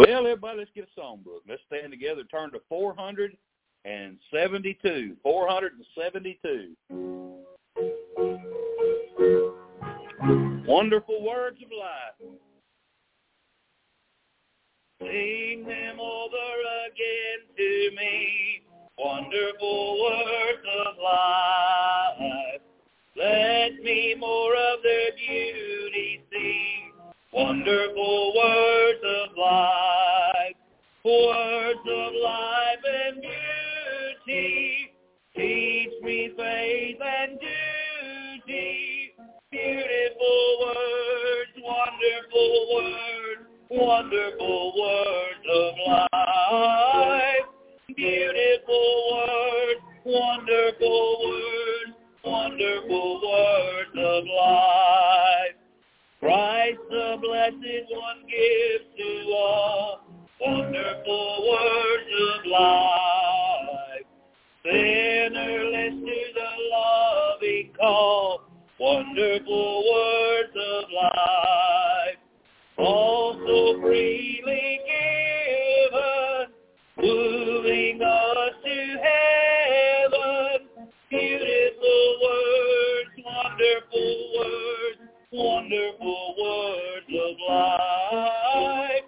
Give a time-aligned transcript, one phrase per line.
[0.00, 1.42] Well, everybody, let's get a songbook.
[1.46, 2.24] Let's stand together.
[2.24, 5.16] Turn to 472.
[5.22, 6.74] 472.
[10.66, 12.14] Wonderful words of life.
[15.02, 18.62] Sing them over again to me.
[18.96, 22.62] Wonderful words of life.
[23.18, 26.79] Let me more of their beauty see.
[27.32, 30.56] Wonderful words of life.
[31.04, 34.90] Words of life and beauty.
[35.36, 39.12] Teach me faith and duty.
[39.52, 47.46] Beautiful words, wonderful words, wonderful words of life.
[47.96, 51.92] Beautiful words, wonderful words,
[52.24, 54.89] wonderful words of life.
[58.40, 60.00] One gives to all
[60.40, 64.06] wonderful words of life.
[64.64, 68.42] Sinner, listen to the loving call,
[68.78, 72.18] wonderful words of life.
[72.78, 76.46] Also freely given,
[76.98, 80.68] moving us to heaven.
[81.10, 86.99] Beautiful words, wonderful words, wonderful words
[87.30, 89.04] of life.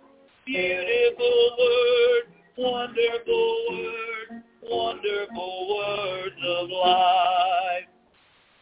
[0.47, 7.89] Beautiful words, wonderful words, wonderful words of life.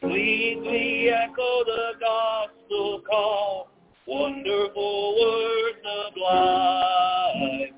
[0.01, 3.69] Sweetly echo the gospel call,
[4.07, 7.71] wonderful words of life.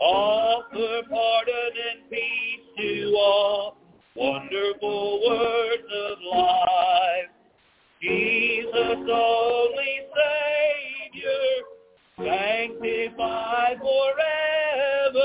[0.00, 3.76] Offer pardon and peace to all,
[4.14, 7.30] wonderful words of life.
[8.00, 9.87] Jesus, only
[12.68, 15.22] sanctified forever.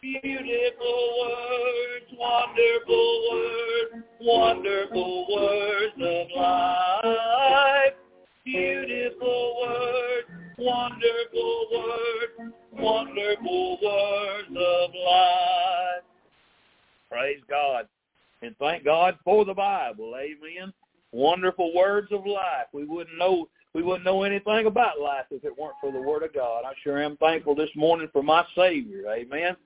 [0.00, 7.94] Beautiful words, wonderful words, wonderful words of life.
[8.44, 10.28] Beautiful words,
[10.58, 16.04] wonderful words, wonderful words of life.
[17.10, 17.88] Praise God.
[18.42, 20.14] And thank God for the Bible.
[20.16, 20.72] Amen.
[21.12, 22.66] Wonderful words of life.
[22.72, 26.22] We wouldn't know we wouldn't know anything about life if it weren't for the Word
[26.22, 26.62] of God.
[26.64, 29.04] I sure am thankful this morning for my Savior.
[29.08, 29.56] Amen.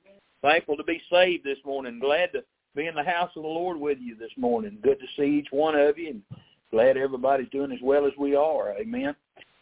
[0.40, 1.98] Thankful to be saved this morning.
[1.98, 2.42] Glad to
[2.74, 4.78] be in the house of the Lord with you this morning.
[4.82, 6.22] Good to see each one of you and
[6.70, 8.72] glad everybody's doing as well as we are.
[8.78, 9.14] Amen.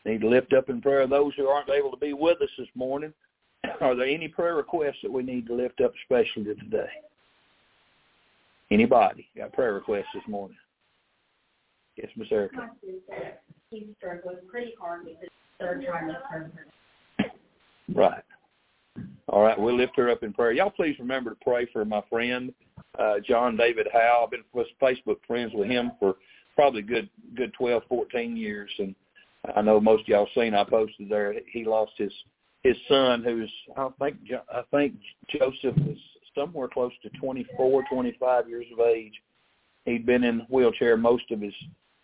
[0.05, 2.69] Need to lift up in prayer those who aren't able to be with us this
[2.77, 3.13] morning.
[3.81, 6.91] Are there any prayer requests that we need to lift up especially today?
[8.71, 10.57] Anybody got prayer requests this morning?
[11.97, 12.71] Yes, Miss Erica.
[13.71, 16.51] He's struggling pretty hard with his third trimester.
[17.95, 18.23] Right.
[19.29, 20.53] All right, we'll lift her up in prayer.
[20.53, 22.53] Y'all please remember to pray for my friend,
[22.99, 24.25] uh, John David Howe.
[24.25, 24.45] I've been
[24.81, 26.17] Facebook friends with him for
[26.55, 28.95] probably good good twelve, fourteen years and
[29.55, 32.13] I know most of y'all seen I posted there he lost his
[32.63, 34.17] his son who's I think
[34.53, 34.95] I think
[35.29, 35.99] Joseph was
[36.35, 39.13] somewhere close to twenty four, twenty five years of age.
[39.85, 41.55] He'd been in wheelchair most of his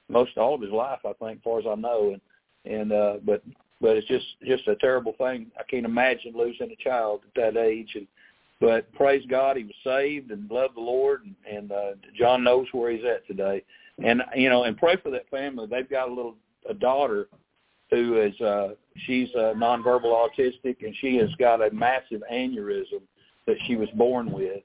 [0.09, 2.13] most all of his life, I think, as far as I know.
[2.13, 2.21] And
[2.65, 3.43] and uh but
[3.81, 5.51] but it's just just a terrible thing.
[5.59, 7.91] I can't imagine losing a child at that age.
[7.95, 8.07] And
[8.61, 11.25] but praise God, he was saved and loved the Lord.
[11.25, 13.65] And, and uh, John knows where he's at today.
[14.05, 15.67] And you know, and pray for that family.
[15.69, 16.37] They've got a little
[16.69, 17.29] a daughter
[17.91, 18.71] who is uh,
[19.07, 23.03] she's uh, nonverbal autistic, and she has got a massive aneurysm
[23.47, 24.63] that she was born with.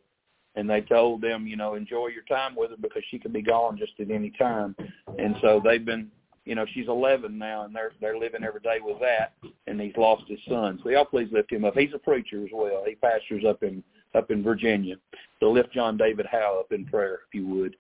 [0.56, 3.44] And they told them, you know, enjoy your time with her because she could be
[3.44, 4.75] gone just at any time.
[5.17, 6.11] And so they've been
[6.47, 9.33] you know, she's 11 now, and they're they're living every day with that.
[9.67, 11.78] And he's lost his son, so y'all please lift him up.
[11.78, 12.83] He's a preacher as well.
[12.88, 13.83] He pastors up in
[14.16, 14.95] up in Virginia.
[15.41, 17.75] So lift John David Howe up in prayer if you would.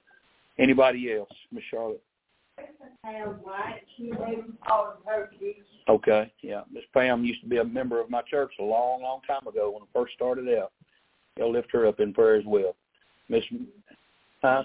[0.59, 2.03] Anybody else, Miss Charlotte?
[5.87, 6.61] Okay, yeah.
[6.69, 9.71] Miss Pam used to be a member of my church a long, long time ago
[9.71, 10.73] when I first started out.
[11.37, 12.75] Y'all lift her up in prayer as well.
[13.29, 13.43] Miss,
[14.41, 14.63] huh?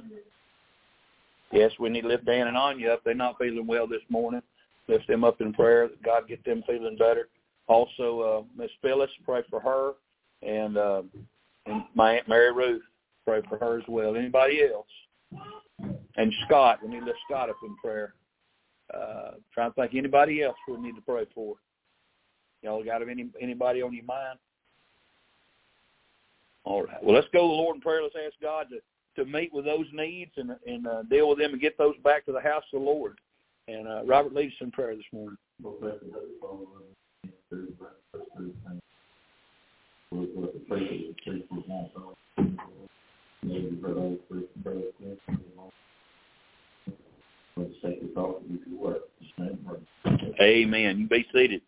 [1.52, 3.04] Yes, we need to lift Dan and Anya up.
[3.04, 4.43] They're not feeling well this morning.
[4.88, 7.28] Lift them up in prayer that God get them feeling better.
[7.69, 9.93] Also, uh, Miss Phyllis, pray for her,
[10.43, 11.02] and uh,
[11.66, 12.82] and my Aunt Mary Ruth,
[13.25, 14.16] pray for her as well.
[14.16, 14.87] Anybody else?
[16.16, 18.14] And Scott, we need to lift Scott up in prayer.
[18.93, 21.54] Uh, trying to think anybody else we need to pray for.
[22.62, 24.38] Y'all got any anybody on your mind?
[26.64, 27.02] All right.
[27.02, 28.02] Well, let's go to the Lord in prayer.
[28.02, 28.78] Let's ask God to
[29.17, 32.25] to meet with those needs and and uh, deal with them and get those back
[32.26, 33.19] to the house of the Lord.
[33.69, 35.37] And uh, Robert, lead us in prayer this morning.
[50.41, 50.99] Amen.
[50.99, 51.62] You be seated.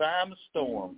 [0.00, 0.96] Time Storm.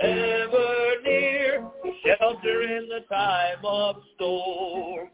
[0.00, 1.68] ever near,
[2.04, 5.08] shelter in the time of storm.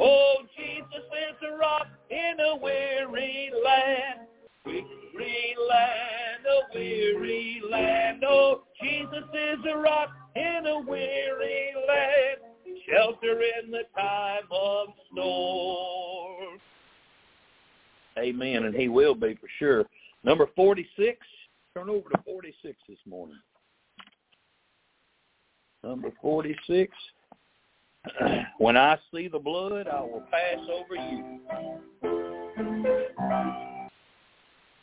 [0.00, 4.28] Oh, Jesus is a rock in a weary land,
[4.64, 8.24] weary land, a weary land.
[8.26, 12.40] Oh, Jesus is a rock in a weary land,
[12.88, 16.60] shelter in the time of storm.
[18.18, 19.84] Amen, and he will be for sure.
[20.24, 21.18] Number 46,
[21.74, 22.18] turn over to
[26.26, 26.92] 46.
[28.58, 31.40] When I see the blood, I will pass over you.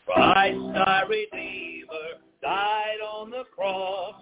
[0.06, 4.16] Christ, thy Redeemer, died on the cross,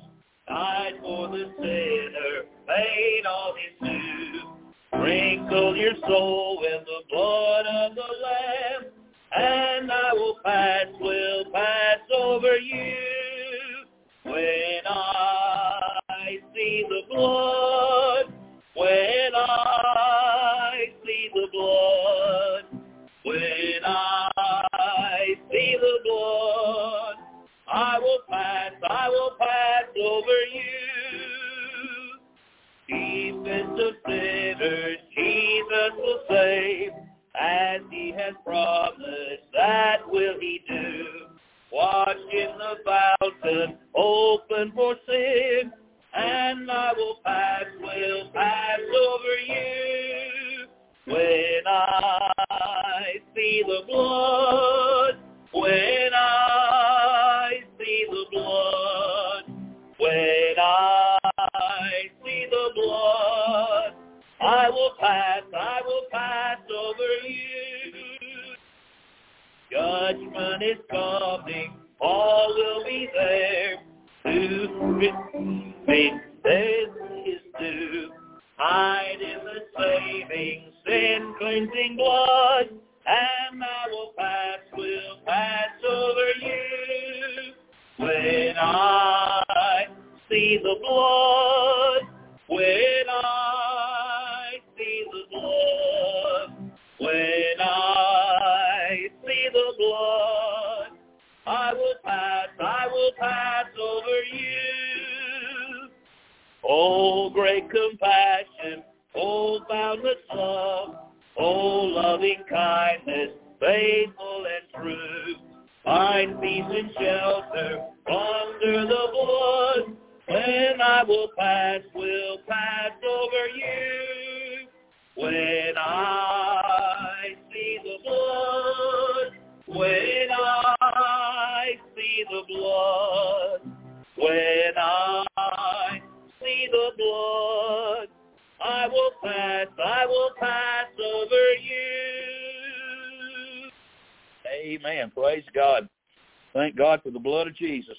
[0.47, 4.99] died for the sinner, paid all his due.
[4.99, 6.50] Wrinkle your soul.
[72.21, 73.77] all will be there
[74.25, 75.13] to
[75.87, 76.30] make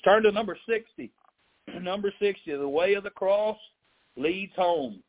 [0.04, 1.10] turn to number 60.
[1.80, 3.58] Number 60, the way of the cross
[4.16, 5.02] leads home.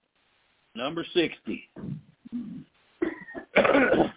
[0.76, 1.70] Number 60.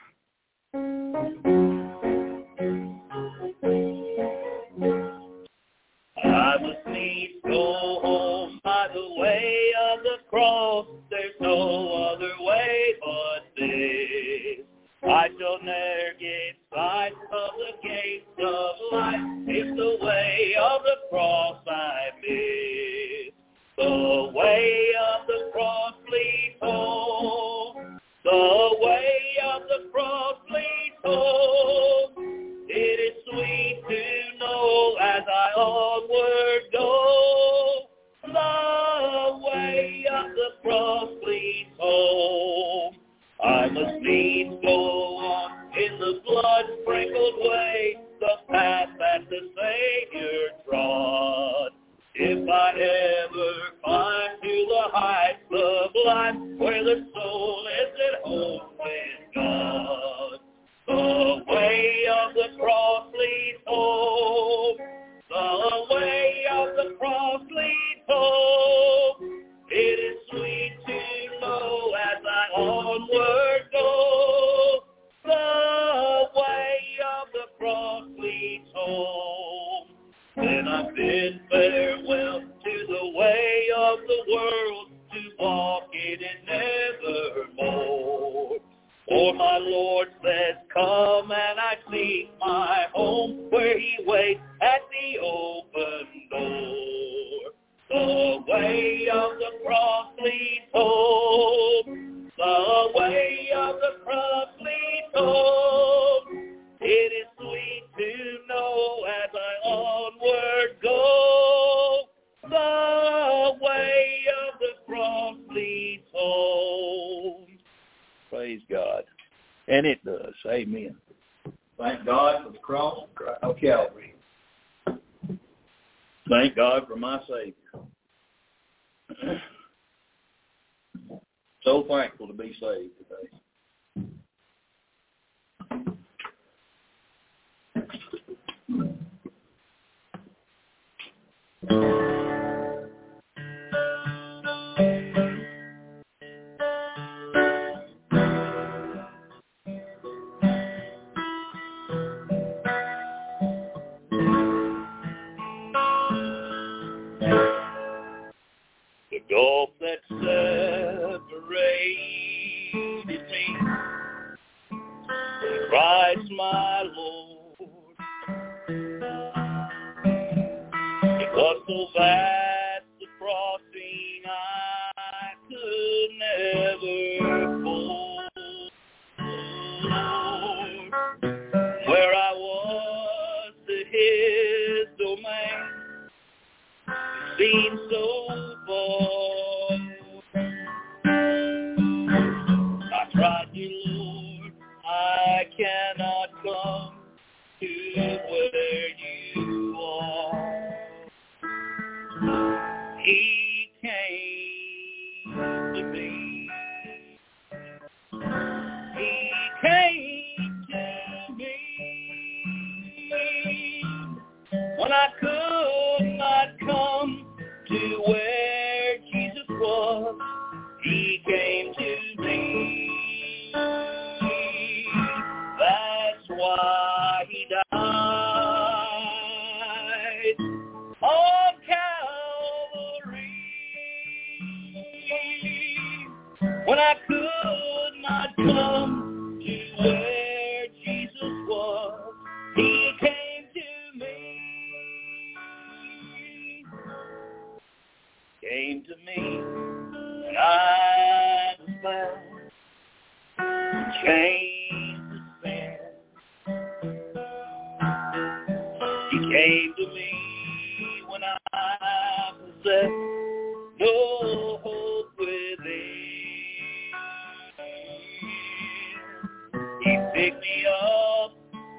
[270.17, 271.33] He picked me up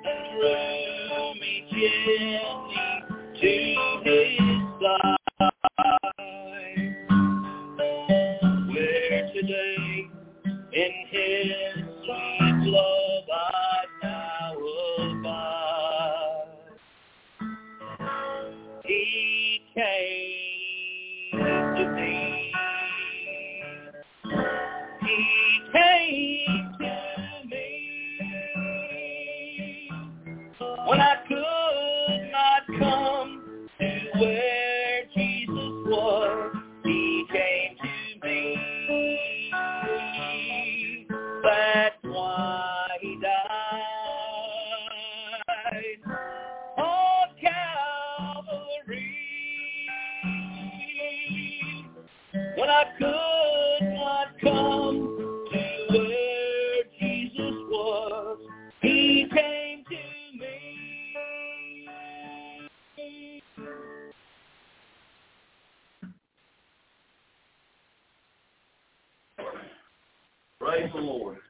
[0.05, 2.39] and drew me gently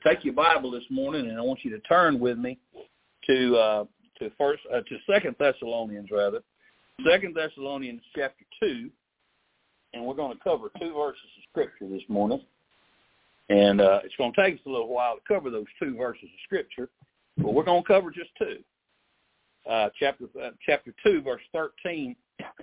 [0.07, 2.57] Take your Bible this morning, and I want you to turn with me
[3.29, 3.85] to uh,
[4.19, 6.39] to first uh, to Second Thessalonians rather,
[7.05, 8.89] Second Thessalonians chapter two,
[9.93, 12.39] and we're going to cover two verses of Scripture this morning.
[13.50, 16.24] And uh, it's going to take us a little while to cover those two verses
[16.24, 16.87] of Scripture,
[17.37, 18.59] but we're going to cover just two.
[19.70, 22.15] Uh, chapter uh, chapter two, verse thirteen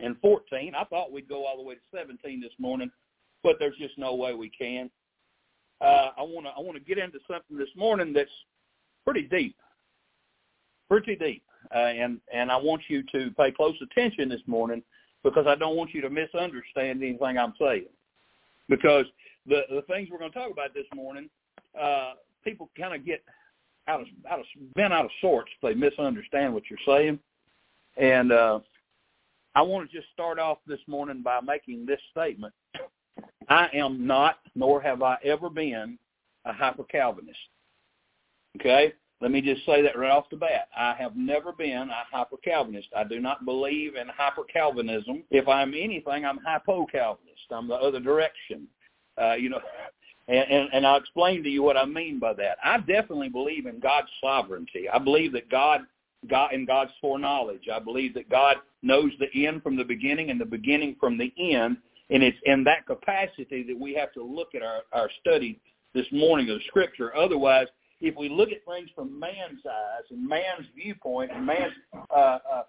[0.02, 0.74] and fourteen.
[0.74, 2.90] I thought we'd go all the way to seventeen this morning,
[3.42, 4.88] but there's just no way we can.
[5.84, 8.30] Uh, I want to I want to get into something this morning that's
[9.04, 9.54] pretty deep,
[10.88, 11.42] pretty deep,
[11.74, 14.82] uh, and and I want you to pay close attention this morning
[15.22, 17.86] because I don't want you to misunderstand anything I'm saying.
[18.68, 19.04] Because
[19.46, 21.28] the the things we're going to talk about this morning,
[21.78, 23.22] uh, people kind of get
[23.86, 27.18] out of out of bent out of sorts if they misunderstand what you're saying,
[27.98, 28.60] and uh,
[29.54, 32.54] I want to just start off this morning by making this statement.
[33.48, 35.98] I am not, nor have I ever been,
[36.44, 37.38] a hyper-Calvinist.
[38.60, 38.92] Okay?
[39.20, 40.68] Let me just say that right off the bat.
[40.76, 42.88] I have never been a hyper-Calvinist.
[42.96, 45.24] I do not believe in hyper-Calvinism.
[45.30, 47.40] If I'm anything, I'm hypo-Calvinist.
[47.50, 48.66] I'm the other direction.
[49.20, 49.60] Uh, you know,
[50.28, 52.58] and, and, and I'll explain to you what I mean by that.
[52.62, 54.88] I definitely believe in God's sovereignty.
[54.92, 55.82] I believe that God,
[56.28, 57.68] God in God's foreknowledge.
[57.72, 61.32] I believe that God knows the end from the beginning and the beginning from the
[61.38, 61.78] end.
[62.10, 65.60] And it's in that capacity that we have to look at our, our study
[65.94, 67.16] this morning of Scripture.
[67.16, 67.66] Otherwise,
[68.00, 71.72] if we look at things from man's eyes and man's viewpoint and man's
[72.14, 72.62] uh, uh,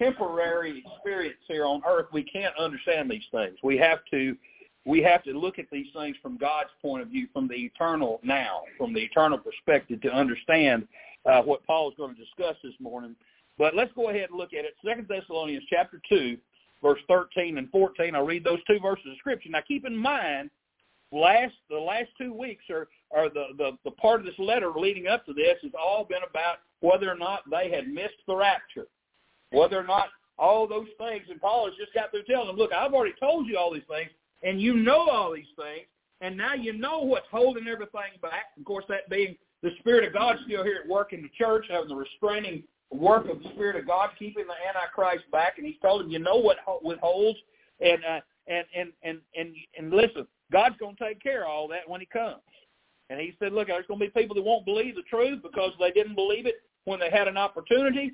[0.00, 3.56] temporary experience here on earth, we can't understand these things.
[3.62, 4.36] We have to
[4.86, 8.20] we have to look at these things from God's point of view, from the eternal
[8.22, 10.86] now, from the eternal perspective, to understand
[11.24, 13.16] uh, what Paul is going to discuss this morning.
[13.56, 14.74] But let's go ahead and look at it.
[14.84, 16.36] Second Thessalonians chapter two,
[16.84, 18.14] verse thirteen and fourteen.
[18.14, 19.48] I'll read those two verses of scripture.
[19.50, 20.50] Now, keep in mind,
[21.10, 25.08] last the last two weeks are are the, the the part of this letter leading
[25.08, 28.86] up to this has all been about whether or not they had missed the rapture,
[29.50, 31.24] whether or not all those things.
[31.30, 33.82] And Paul has just got through telling them, look, I've already told you all these
[33.88, 34.10] things
[34.42, 35.86] and you know all these things,
[36.20, 38.46] and now you know what's holding everything back.
[38.58, 41.64] Of course, that being the Spirit of God still here at work in the church,
[41.70, 45.58] having the restraining work of the Spirit of God, keeping the Antichrist back.
[45.58, 47.38] And He's told him, you know what withholds,
[47.80, 51.68] and uh, and and and and and listen, God's going to take care of all
[51.68, 52.42] that when He comes.
[53.10, 55.72] And He said, look, there's going to be people that won't believe the truth because
[55.78, 58.12] they didn't believe it when they had an opportunity.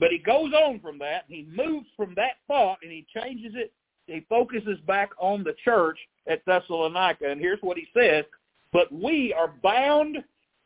[0.00, 1.24] But He goes on from that.
[1.28, 3.72] He moves from that thought and He changes it
[4.06, 8.24] he focuses back on the church at Thessalonica, and here's what he says,
[8.72, 10.18] but we are bound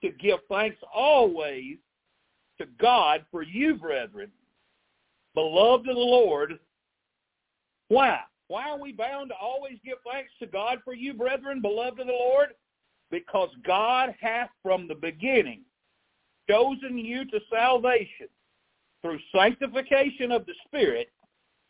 [0.03, 1.77] to give thanks always
[2.59, 4.31] to God for you, brethren,
[5.35, 6.59] beloved of the Lord.
[7.89, 8.21] Why?
[8.49, 12.07] Why are we bound to always give thanks to God for you, brethren, beloved of
[12.07, 12.51] the Lord?
[13.11, 15.63] Because God hath from the beginning
[16.49, 18.29] chosen you to salvation
[19.03, 21.09] through sanctification of the Spirit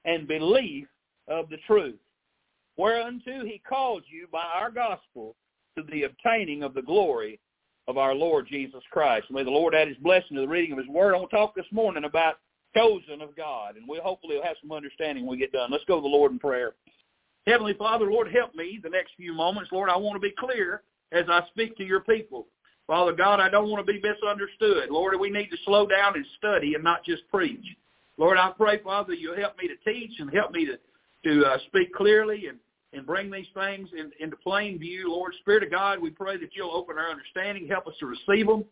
[0.04, 0.86] and belief
[1.28, 1.98] of the truth,
[2.76, 5.34] whereunto he called you by our gospel
[5.76, 7.40] to the obtaining of the glory
[7.88, 9.26] of our Lord Jesus Christ.
[9.30, 11.14] May the Lord add his blessing to the reading of his word.
[11.14, 12.38] I want to talk this morning about
[12.76, 15.70] chosen of God, and we hopefully will have some understanding when we get done.
[15.70, 16.74] Let's go to the Lord in prayer.
[17.46, 19.70] Heavenly Father, Lord, help me the next few moments.
[19.72, 22.48] Lord, I want to be clear as I speak to your people.
[22.86, 24.90] Father God, I don't want to be misunderstood.
[24.90, 27.64] Lord, we need to slow down and study and not just preach.
[28.18, 30.78] Lord, I pray, Father, you'll help me to teach and help me to,
[31.24, 32.58] to uh, speak clearly and,
[32.96, 35.10] and bring these things in, into plain view.
[35.10, 38.46] Lord, Spirit of God, we pray that you'll open our understanding, help us to receive
[38.46, 38.64] them.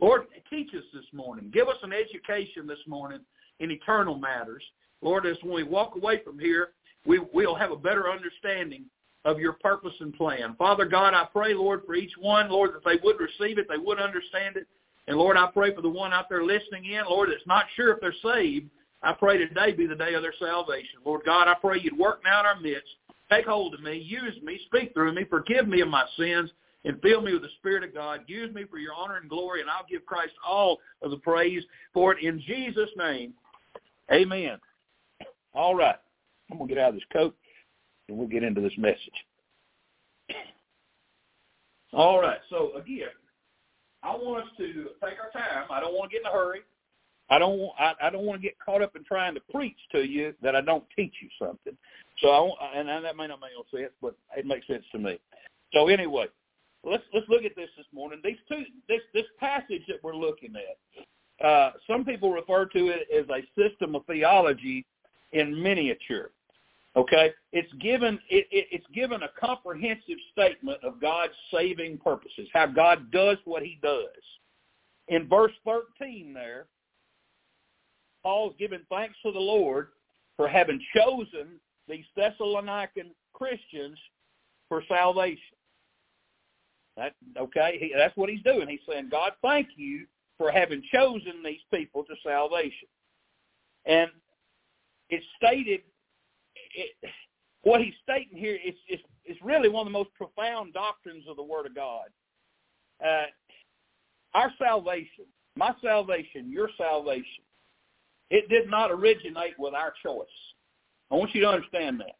[0.00, 1.50] Lord, teach us this morning.
[1.52, 3.20] Give us an education this morning
[3.58, 4.62] in eternal matters.
[5.02, 6.70] Lord, as when we walk away from here,
[7.06, 8.84] we, we'll have a better understanding
[9.24, 10.54] of your purpose and plan.
[10.58, 13.78] Father God, I pray, Lord, for each one, Lord, that they would receive it, they
[13.78, 14.66] would understand it.
[15.06, 17.92] And Lord, I pray for the one out there listening in, Lord, that's not sure
[17.92, 18.70] if they're saved.
[19.02, 21.00] I pray today be the day of their salvation.
[21.04, 22.90] Lord God, I pray you'd work now in our midst.
[23.30, 26.50] Take hold of me, use me, speak through me, forgive me of my sins,
[26.84, 28.20] and fill me with the Spirit of God.
[28.26, 31.62] Use me for your honor and glory, and I'll give Christ all of the praise
[31.92, 33.34] for it in Jesus' name.
[34.12, 34.58] Amen.
[35.54, 35.96] All right.
[36.50, 37.36] I'm going to get out of this coat,
[38.08, 38.98] and we'll get into this message.
[41.92, 42.38] All right.
[42.48, 43.08] So, again,
[44.02, 44.72] I want us to
[45.04, 45.66] take our time.
[45.70, 46.60] I don't want to get in a hurry.
[47.28, 50.02] I don't I, I don't want to get caught up in trying to preach to
[50.02, 51.76] you that I don't teach you something.
[52.20, 55.18] So I and that may not make no sense, but it makes sense to me.
[55.72, 56.26] So anyway,
[56.84, 58.20] let's let's look at this this morning.
[58.22, 61.06] These two this this passage that we're looking at.
[61.44, 64.84] Uh, some people refer to it as a system of theology
[65.32, 66.32] in miniature.
[66.96, 72.66] Okay, it's given it, it, it's given a comprehensive statement of God's saving purposes, how
[72.66, 74.04] God does what He does.
[75.08, 76.66] In verse thirteen, there,
[78.22, 79.88] Paul's giving thanks to the Lord
[80.36, 83.98] for having chosen these Thessalonican Christians
[84.68, 85.56] for salvation.
[86.96, 87.78] That okay?
[87.80, 88.68] He, that's what he's doing.
[88.68, 90.06] He's saying, God, thank you
[90.38, 92.88] for having chosen these people to salvation.
[93.86, 94.10] And
[95.08, 95.80] it's stated
[96.74, 96.90] it,
[97.62, 101.36] what he's stating here is, is, is really one of the most profound doctrines of
[101.36, 102.06] the Word of God.
[103.04, 103.26] Uh,
[104.34, 105.26] our salvation,
[105.56, 107.44] my salvation, your salvation,
[108.30, 110.26] it did not originate with our choice.
[111.10, 112.16] I want you to understand that.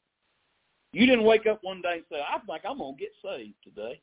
[0.93, 3.55] You didn't wake up one day and say, I think I'm going to get saved
[3.63, 4.01] today.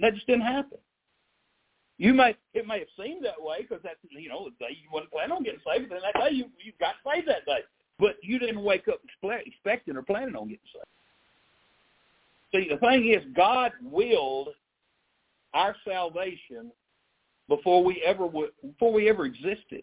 [0.00, 0.78] That just didn't happen.
[1.98, 4.88] You may it may have seemed that way because that's you know the day you
[4.92, 7.60] wasn't planning on getting saved, but then that day you you got saved that day.
[7.98, 9.00] But you didn't wake up
[9.46, 10.86] expecting or planning on getting saved.
[12.52, 14.48] See, the thing is, God willed
[15.54, 16.72] our salvation
[17.48, 19.82] before we ever before we ever existed.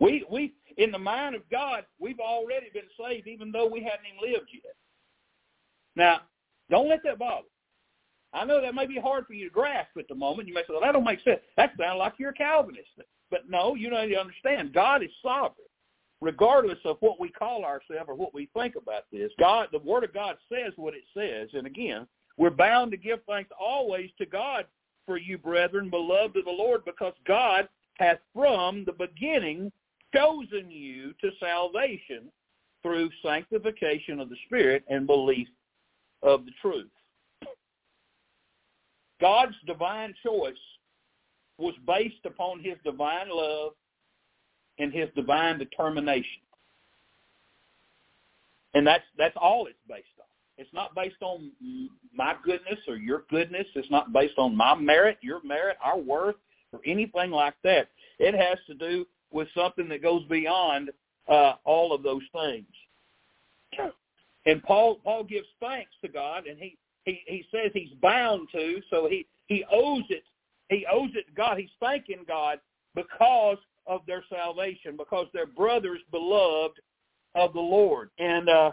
[0.00, 4.06] We we in the mind of God, we've already been saved, even though we hadn't
[4.06, 4.76] even lived yet.
[5.96, 6.20] Now,
[6.70, 7.48] don't let that bother.
[8.32, 10.48] I know that may be hard for you to grasp at the moment.
[10.48, 12.90] You may say, "Well, that don't make sense." That sounds like you're a Calvinist.
[13.30, 14.72] But no, you know you understand.
[14.72, 15.68] God is sovereign
[16.20, 19.30] regardless of what we call ourselves or what we think about this.
[19.38, 21.48] God, the Word of God says what it says.
[21.52, 22.06] And again,
[22.36, 24.66] we're bound to give thanks always to God
[25.06, 29.72] for you, brethren, beloved of the Lord, because God hath from the beginning
[30.14, 32.30] chosen you to salvation
[32.82, 35.48] through sanctification of the Spirit and belief
[36.22, 36.90] of the truth.
[39.20, 40.54] God's divine choice
[41.58, 43.72] was based upon his divine love
[44.78, 46.42] and his divine determination.
[48.74, 50.26] And that's that's all it's based on.
[50.56, 51.50] It's not based on
[52.14, 53.66] my goodness or your goodness.
[53.74, 56.36] It's not based on my merit, your merit, our worth,
[56.72, 57.88] or anything like that.
[58.18, 60.90] It has to do with something that goes beyond
[61.28, 62.66] uh, all of those things.
[64.46, 68.80] And Paul Paul gives thanks to God, and he he he says he's bound to,
[68.90, 70.24] so he he owes it.
[70.70, 71.58] He owes it to God.
[71.58, 72.58] He's thanking God
[72.94, 76.78] because of their salvation because they're brothers beloved
[77.34, 78.10] of the Lord.
[78.18, 78.70] And uh,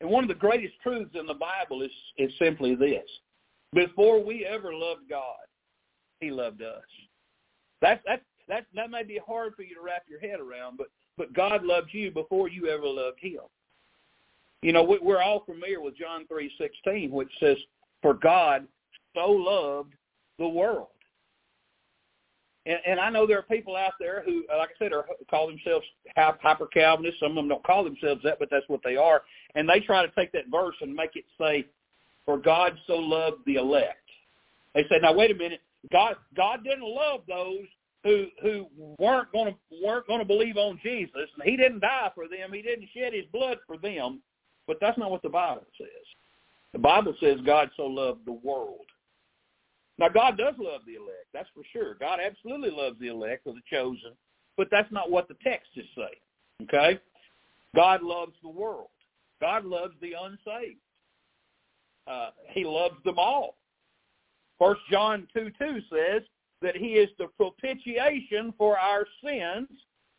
[0.00, 3.08] and one of the greatest truths in the Bible is is simply this:
[3.74, 5.46] before we ever loved God,
[6.20, 6.82] He loved us.
[7.82, 10.86] That that that that may be hard for you to wrap your head around, but
[11.18, 13.42] but God loved you before you ever loved Him.
[14.62, 17.58] You know, we're all familiar with John three sixteen, which says,
[18.00, 18.66] "For God
[19.14, 19.92] so loved
[20.38, 20.86] the world."
[22.64, 25.48] And, and I know there are people out there who, like I said, are call
[25.48, 25.84] themselves
[26.16, 27.18] hyper Calvinists.
[27.18, 29.22] Some of them don't call themselves that, but that's what they are.
[29.56, 31.66] And they try to take that verse and make it say,
[32.24, 33.98] "For God so loved the elect."
[34.74, 35.60] They say, "Now wait a minute.
[35.90, 37.66] God God didn't love those
[38.04, 38.66] who who
[38.98, 42.52] weren't going to weren't going to believe on Jesus, and He didn't die for them.
[42.52, 44.20] He didn't shed His blood for them."
[44.68, 45.88] But that's not what the Bible says.
[46.72, 48.86] The Bible says God so loved the world
[49.98, 51.28] now, God does love the elect.
[51.32, 51.94] That's for sure.
[51.94, 54.12] God absolutely loves the elect or the chosen,
[54.56, 56.08] but that's not what the text is saying.
[56.62, 57.00] Okay?
[57.76, 58.88] God loves the world.
[59.40, 60.80] God loves the unsaved.
[62.06, 63.54] Uh, he loves them all.
[64.58, 66.22] First John 2 2 says,
[66.62, 69.68] that he is the propitiation for our sins,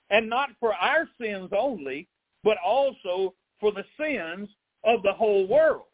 [0.09, 2.07] and not for our sins only,
[2.43, 4.49] but also for the sins
[4.83, 5.85] of the whole world.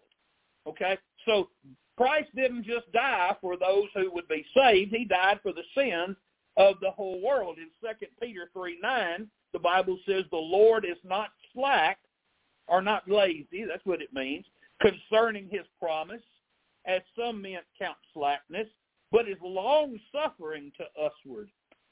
[0.68, 0.98] Okay?
[1.26, 1.50] So
[1.96, 4.92] Christ didn't just die for those who would be saved.
[4.94, 6.18] He died for the sins
[6.58, 7.58] of the whole world.
[7.58, 12.00] In 2 Peter 3, 9, the Bible says the Lord is not slack
[12.68, 14.46] or not lazy, that's what it means,
[14.80, 16.22] concerning his promise,
[16.86, 18.68] as some men count slackness,
[19.12, 21.50] but is long-suffering to usward,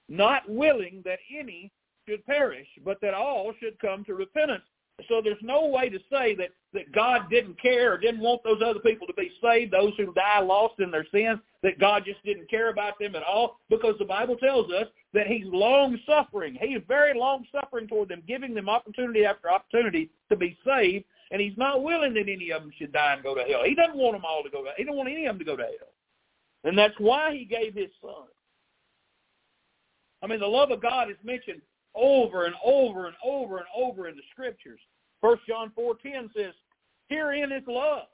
[0.10, 1.72] not willing that any
[2.08, 4.64] should perish, but that all should come to repentance.
[5.08, 8.62] So there's no way to say that, that God didn't care or didn't want those
[8.66, 12.24] other people to be saved, those who die lost in their sins, that God just
[12.24, 16.58] didn't care about them at all, because the Bible tells us that he's long-suffering.
[16.60, 21.42] He is very long-suffering toward them, giving them opportunity after opportunity to be saved, and
[21.42, 23.64] he's not willing that any of them should die and go to hell.
[23.66, 25.46] He doesn't want them all to go to He don't want any of them to
[25.46, 25.94] go to hell.
[26.64, 28.28] And that's why he gave his son.
[30.24, 31.62] I mean, the love of God is mentioned
[31.96, 34.80] over and over and over and over in the scriptures.
[35.22, 36.54] First John 4.10 says,
[37.08, 38.08] herein is love.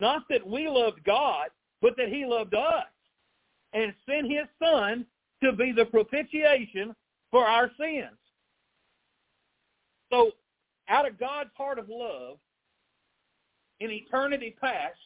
[0.00, 1.48] Not that we loved God,
[1.80, 2.84] but that he loved us
[3.72, 5.06] and sent his son
[5.42, 6.94] to be the propitiation
[7.30, 8.18] for our sins.
[10.10, 10.32] So
[10.88, 12.38] out of God's heart of love,
[13.80, 14.98] in eternity past,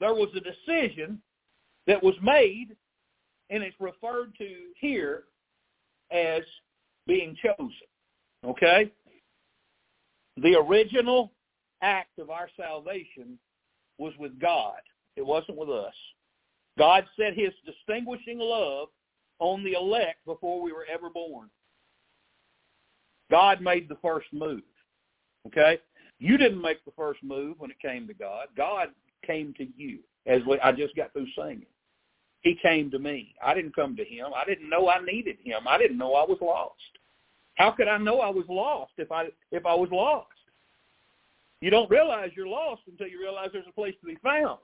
[0.00, 1.20] there was a decision
[1.86, 2.76] that was made,
[3.50, 4.48] and it's referred to
[4.78, 5.24] here
[6.12, 6.42] as
[7.06, 7.72] being chosen.
[8.44, 8.92] Okay?
[10.36, 11.32] The original
[11.82, 13.38] act of our salvation
[13.98, 14.78] was with God.
[15.16, 15.94] It wasn't with us.
[16.78, 18.88] God set his distinguishing love
[19.38, 21.50] on the elect before we were ever born.
[23.30, 24.62] God made the first move.
[25.46, 25.78] Okay?
[26.18, 28.48] You didn't make the first move when it came to God.
[28.56, 28.88] God
[29.26, 31.66] came to you, as we, I just got through singing.
[32.42, 33.34] He came to me.
[33.44, 34.28] I didn't come to him.
[34.34, 35.68] I didn't know I needed him.
[35.68, 36.74] I didn't know I was lost.
[37.56, 40.28] How could I know I was lost if I if I was lost?
[41.60, 44.58] You don't realize you're lost until you realize there's a place to be found.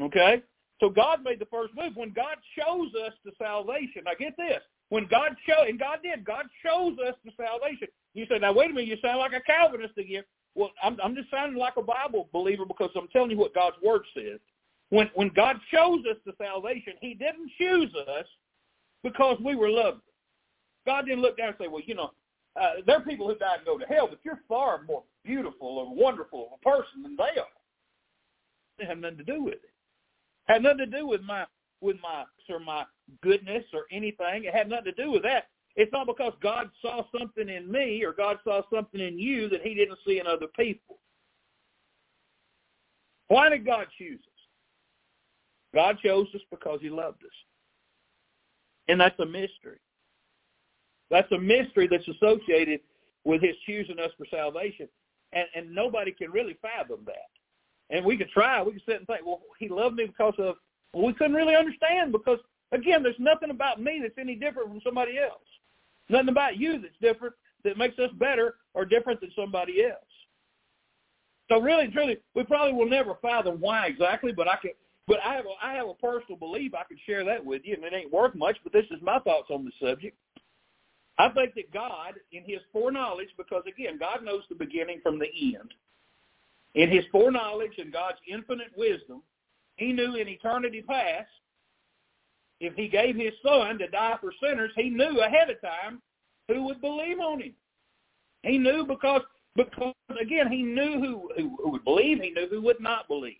[0.00, 0.42] Okay?
[0.80, 1.92] So God made the first move.
[1.94, 4.60] When God shows us to salvation, now get this.
[4.90, 7.88] When God chose, and God did, God shows us to salvation.
[8.14, 10.22] You say, now wait a minute, you sound like a Calvinist again.
[10.54, 13.76] Well, I'm, I'm just sounding like a Bible believer because I'm telling you what God's
[13.82, 14.38] Word says.
[14.90, 18.26] When, when God chose us to salvation, he didn't choose us
[19.02, 20.02] because we were loved.
[20.84, 22.10] God didn't look down and say, well, you know,
[22.60, 25.68] uh, there are people who died and go to hell, but you're far more beautiful
[25.68, 27.46] or wonderful of a person than they are.
[28.78, 29.62] It had nothing to do with it.
[29.64, 30.52] it.
[30.52, 31.46] Had nothing to do with my
[31.80, 32.84] with my or my
[33.22, 34.44] goodness or anything.
[34.44, 35.44] It had nothing to do with that.
[35.74, 39.62] It's not because God saw something in me or God saw something in you that
[39.62, 40.98] he didn't see in other people.
[43.28, 44.32] Why did God choose us?
[45.74, 47.30] God chose us because he loved us.
[48.88, 49.78] And that's a mystery.
[51.10, 52.80] That's a mystery that's associated
[53.24, 54.88] with his choosing us for salvation.
[55.32, 57.30] And, and nobody can really fathom that.
[57.88, 58.62] And we could try.
[58.62, 60.56] We could sit and think, well, he loved me because of,
[60.92, 62.38] well, we couldn't really understand because,
[62.72, 65.40] again, there's nothing about me that's any different from somebody else.
[66.12, 69.98] Nothing about you that's different that makes us better or different than somebody else.
[71.48, 74.72] So really, truly, we probably will never fathom why exactly, but I can.
[75.08, 77.74] But I have a, I have a personal belief I can share that with you,
[77.74, 78.56] and it ain't worth much.
[78.62, 80.16] But this is my thoughts on the subject.
[81.18, 85.26] I think that God, in his foreknowledge, because again, God knows the beginning from the
[85.26, 85.74] end.
[86.74, 89.22] In his foreknowledge and God's infinite wisdom,
[89.76, 91.28] he knew in eternity past,
[92.62, 96.00] if he gave his son to die for sinners, he knew ahead of time
[96.48, 97.54] who would believe on him.
[98.44, 99.22] He knew because,
[99.56, 103.36] because again, he knew who, who, who would believe, he knew who would not believe.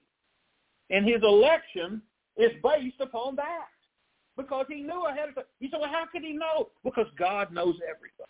[0.91, 2.03] And his election
[2.37, 3.69] is based upon that
[4.37, 5.45] because he knew ahead of time.
[5.61, 6.71] You say, well, how could he know?
[6.83, 8.27] Because God knows everything.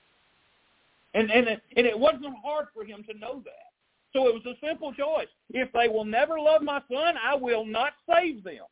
[1.15, 3.73] And, and, it, and it wasn't hard for him to know that.
[4.13, 5.29] So it was a simple choice.
[5.51, 8.65] If they will never love my son, I will not save them.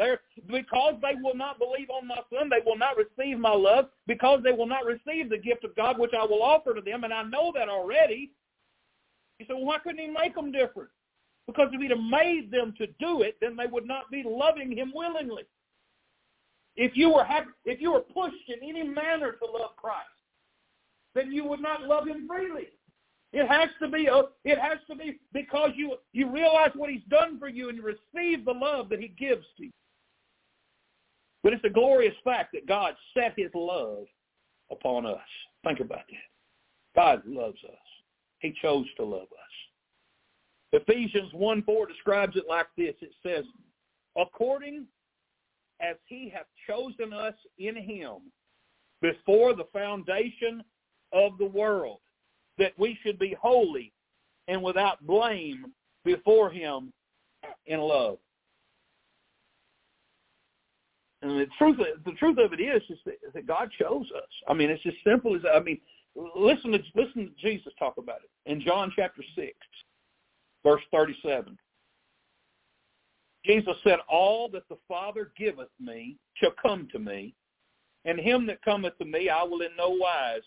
[0.00, 3.90] They're, because they will not believe on my son, they will not receive my love.
[4.06, 7.04] Because they will not receive the gift of God, which I will offer to them,
[7.04, 8.32] and I know that already.
[9.38, 10.88] You say, well, why couldn't he make them different?
[11.46, 14.72] Because if he'd have made them to do it, then they would not be loving
[14.72, 15.42] him willingly.
[16.76, 17.26] If you were
[17.66, 20.06] if you were pushed in any manner to love Christ,
[21.14, 22.68] then you would not love him freely.
[23.32, 27.04] It has to be a, it has to be because you you realize what he's
[27.10, 29.72] done for you and you receive the love that he gives to you.
[31.42, 34.04] But it's a glorious fact that God set his love
[34.70, 35.18] upon us.
[35.64, 36.94] Think about that.
[36.94, 37.78] God loves us.
[38.40, 40.82] He chose to love us.
[40.82, 42.94] Ephesians 1 4 describes it like this.
[43.00, 43.44] It says,
[44.16, 44.86] according
[45.80, 48.30] as he hath chosen us in him
[49.00, 50.62] before the foundation
[51.12, 51.98] of the world,
[52.58, 53.92] that we should be holy
[54.48, 55.72] and without blame
[56.04, 56.92] before him
[57.66, 58.18] in love.
[61.22, 64.30] And the truth, the truth of it is, is that, that God chose us.
[64.48, 65.80] I mean, it's as simple as I mean.
[66.34, 69.54] Listen to listen to Jesus talk about it in John chapter six,
[70.64, 71.56] verse thirty-seven.
[73.44, 77.32] Jesus said, "All that the Father giveth me shall come to me,
[78.06, 80.42] and him that cometh to me I will in no wise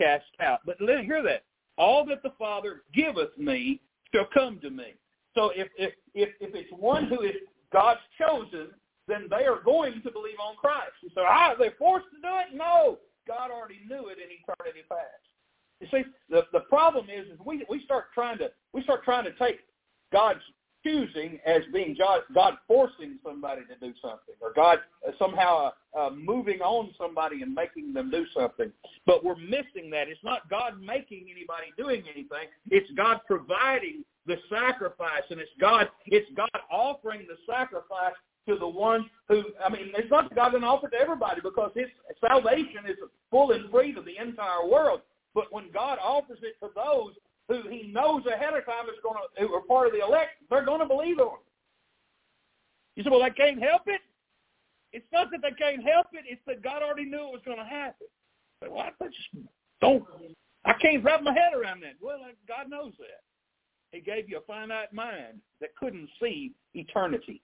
[0.00, 1.42] cast out." But hear that:
[1.76, 3.80] all that the Father giveth me
[4.14, 4.94] shall come to me.
[5.34, 7.34] So if if if, if it's one who is
[7.72, 8.68] God's chosen,
[9.10, 10.94] then they are going to believe on Christ.
[11.02, 12.56] You say, ah, they're forced to do it?
[12.56, 12.98] No.
[13.26, 15.26] God already knew it in eternity past.
[15.80, 19.24] You see, the the problem is, is we we start trying to we start trying
[19.24, 19.60] to take
[20.12, 20.40] God's
[20.84, 24.78] choosing as being God, God forcing somebody to do something, or God
[25.18, 28.70] somehow uh, uh, moving on somebody and making them do something.
[29.06, 30.08] But we're missing that.
[30.08, 32.48] It's not God making anybody doing anything.
[32.70, 38.14] It's God providing the sacrifice, and it's God it's God offering the sacrifice
[38.50, 41.86] to the ones who, I mean, it's not God to offer to everybody because his
[42.20, 42.96] salvation is
[43.30, 45.00] full and free to the entire world.
[45.34, 47.14] But when God offers it to those
[47.48, 50.30] who he knows ahead of time is going to, who are part of the elect,
[50.50, 51.46] they're going to believe on him.
[52.96, 54.00] You say, well, they can't help it.
[54.92, 56.24] It's not that they can't help it.
[56.26, 58.08] It's that God already knew it was going to happen.
[58.60, 59.46] But well, I just
[59.80, 60.04] don't,
[60.64, 61.94] I can't wrap my head around that.
[62.00, 63.22] Well, uh, God knows that.
[63.92, 67.42] He gave you a finite mind that couldn't see eternity.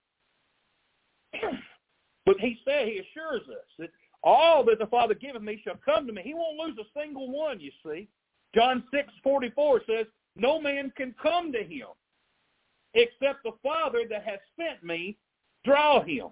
[2.24, 3.90] But he said, he assures us that
[4.22, 6.22] all that the Father giveth me shall come to me.
[6.24, 8.08] He won't lose a single one, you see.
[8.54, 11.88] John six forty four says, No man can come to him
[12.94, 15.16] except the Father that has sent me
[15.64, 16.28] draw him,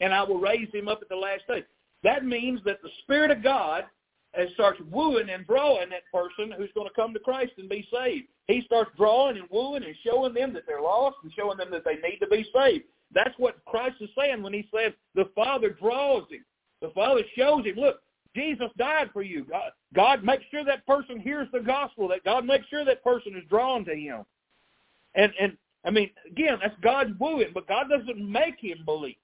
[0.00, 1.64] and I will raise him up at the last day.
[2.02, 3.84] That means that the Spirit of God
[4.52, 8.26] starts wooing and drawing that person who's going to come to Christ and be saved.
[8.46, 11.84] He starts drawing and wooing and showing them that they're lost and showing them that
[11.84, 12.84] they need to be saved.
[13.16, 16.44] That's what Christ is saying when he says the Father draws him.
[16.82, 18.00] The Father shows him, look,
[18.34, 19.44] Jesus died for you.
[19.44, 23.34] God, God makes sure that person hears the gospel, that God makes sure that person
[23.34, 24.24] is drawn to him.
[25.14, 29.16] And, and I mean, again, that's God's wooing, but God doesn't make him believe.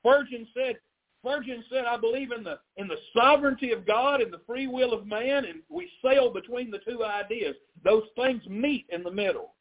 [0.00, 0.76] Spurgeon said,
[1.20, 4.94] Spurgeon said, I believe in the in the sovereignty of God and the free will
[4.94, 7.56] of man, and we sail between the two ideas.
[7.84, 9.52] Those things meet in the middle.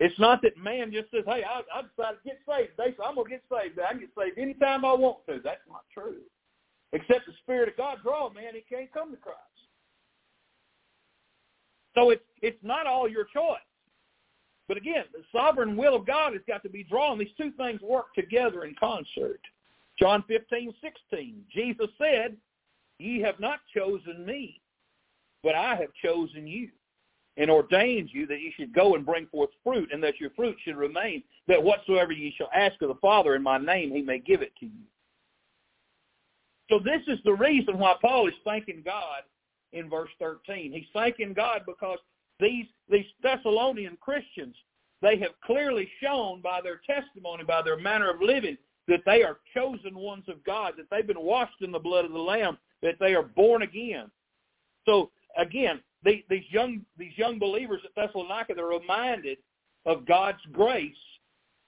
[0.00, 3.16] It's not that man just says, hey, I, I decided to get saved so I'm
[3.16, 3.78] going to get saved.
[3.80, 5.40] I can get saved anytime I want to.
[5.42, 6.18] That's not true.
[6.92, 9.38] Except the Spirit of God draw a man, he can't come to Christ.
[11.94, 13.58] So it's, it's not all your choice.
[14.68, 17.18] But again, the sovereign will of God has got to be drawn.
[17.18, 19.40] These two things work together in concert.
[19.98, 22.36] John 15, 16, Jesus said,
[22.98, 24.60] Ye have not chosen me,
[25.42, 26.68] but I have chosen you
[27.38, 30.56] and ordains you that you should go and bring forth fruit, and that your fruit
[30.64, 34.18] should remain, that whatsoever ye shall ask of the Father in my name, he may
[34.18, 34.84] give it to you.
[36.68, 39.22] So this is the reason why Paul is thanking God
[39.72, 40.72] in verse 13.
[40.72, 41.98] He's thanking God because
[42.40, 44.54] these, these Thessalonian Christians,
[45.00, 49.38] they have clearly shown by their testimony, by their manner of living, that they are
[49.54, 52.96] chosen ones of God, that they've been washed in the blood of the Lamb, that
[52.98, 54.10] they are born again.
[54.86, 59.38] So again, these young these young believers at Thessalonica, they're reminded
[59.86, 60.92] of God's grace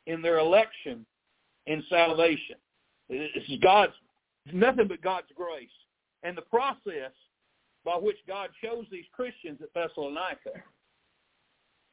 [0.07, 1.05] in their election
[1.67, 2.57] and salvation.
[3.09, 3.93] This is God's
[4.53, 5.69] nothing but God's grace
[6.23, 7.13] and the process
[7.85, 10.63] by which God chose these Christians at Thessalonica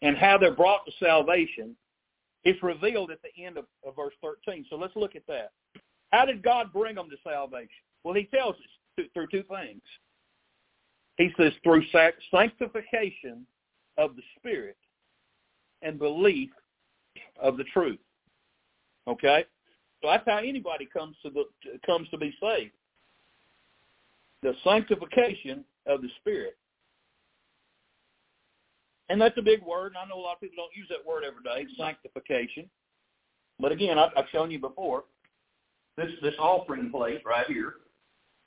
[0.01, 1.75] and how they're brought to salvation
[2.45, 4.65] is revealed at the end of, of verse 13.
[4.69, 5.51] So let's look at that.
[6.11, 7.69] How did God bring them to salvation?
[8.03, 9.81] Well, he tells us through two things.
[11.17, 11.83] He says through
[12.31, 13.45] sanctification
[13.97, 14.77] of the Spirit
[15.81, 16.51] and belief
[17.41, 17.99] of the truth.
[19.07, 19.45] Okay?
[20.01, 21.45] So that's how anybody comes to the
[21.85, 22.71] comes to be saved.
[24.43, 26.55] The sanctification of the Spirit.
[29.09, 31.07] And that's a big word, and I know a lot of people don't use that
[31.07, 32.69] word every day, sanctification.
[33.59, 35.05] But again, I've, I've shown you before,
[35.95, 37.75] this this offering plate right here,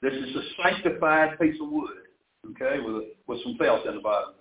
[0.03, 2.10] this is a sanctified piece of wood
[2.51, 4.35] okay, with with some felt in the bottom.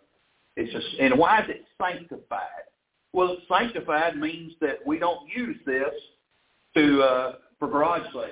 [0.56, 2.68] It's just, and why is it sanctified?
[3.14, 5.94] Well, sanctified means that we don't use this
[6.76, 8.26] to uh, for garage sales.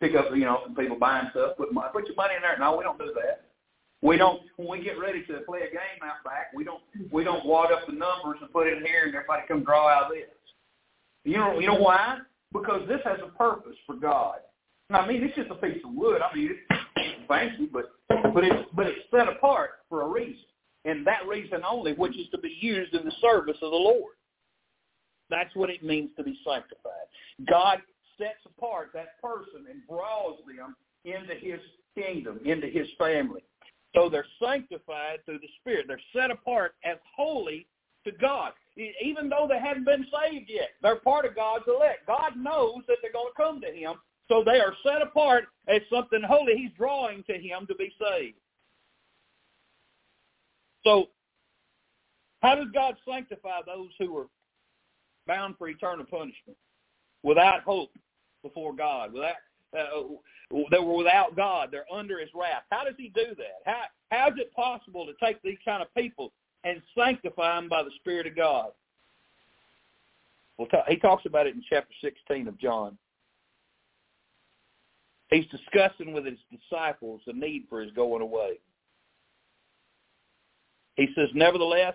[0.00, 2.56] Pick up, you know, people buying stuff, put money, put your money in there.
[2.58, 3.46] No, we don't do that.
[4.00, 4.42] We don't.
[4.56, 7.72] When we get ready to play a game out back, we don't we don't wad
[7.72, 10.28] up the numbers and put it in here and everybody come draw out this.
[11.24, 12.18] You know you know why?
[12.52, 14.36] because this has a purpose for God.
[14.90, 16.22] I mean, it's just a piece of wood.
[16.22, 16.77] I mean, it's
[17.28, 20.44] fancy, but but it's but it's set apart for a reason,
[20.84, 24.14] and that reason only, which is to be used in the service of the Lord.
[25.30, 27.06] That's what it means to be sanctified.
[27.48, 27.78] God
[28.16, 30.74] sets apart that person and draws them
[31.04, 31.60] into His
[31.94, 33.42] kingdom, into His family.
[33.94, 35.86] So they're sanctified through the Spirit.
[35.88, 37.66] They're set apart as holy
[38.04, 38.52] to God.
[39.02, 42.06] Even though they hadn't been saved yet, they're part of God's elect.
[42.06, 43.94] God knows that they're going to come to Him,
[44.28, 46.56] so they are set apart as something holy.
[46.56, 48.36] He's drawing to Him to be saved.
[50.84, 51.06] So,
[52.40, 54.26] how does God sanctify those who are
[55.28, 56.56] bound for eternal punishment,
[57.22, 57.90] without hope
[58.42, 59.36] before God, without
[59.78, 60.00] uh,
[60.70, 61.68] they were without God.
[61.70, 62.62] They're under His wrath.
[62.72, 63.60] How does He do that?
[63.66, 66.32] How how is it possible to take these kind of people
[66.64, 68.70] and sanctify them by the Spirit of God?
[70.56, 72.98] Well, he talks about it in chapter 16 of John.
[75.30, 78.58] He's discussing with his disciples the need for his going away.
[80.96, 81.94] He says, nevertheless,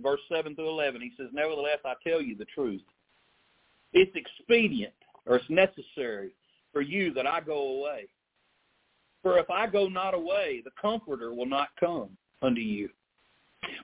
[0.00, 2.82] verse 7 through 11, he says, nevertheless, I tell you the truth.
[3.92, 4.94] It's expedient
[5.26, 6.30] or it's necessary
[6.72, 8.08] for you that I go away.
[9.22, 12.10] For if I go not away, the Comforter will not come
[12.40, 12.88] unto you.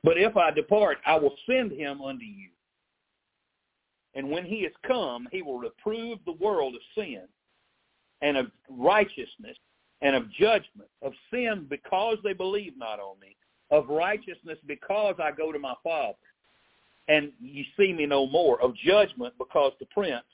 [0.03, 2.49] But if I depart, I will send him unto you.
[4.15, 7.23] And when he is come, he will reprove the world of sin
[8.23, 9.57] and of righteousness
[10.03, 13.37] and of judgment, of sin because they believe not on me,
[13.71, 16.17] of righteousness because I go to my Father,
[17.09, 20.25] and you see me no more, of judgment because the prince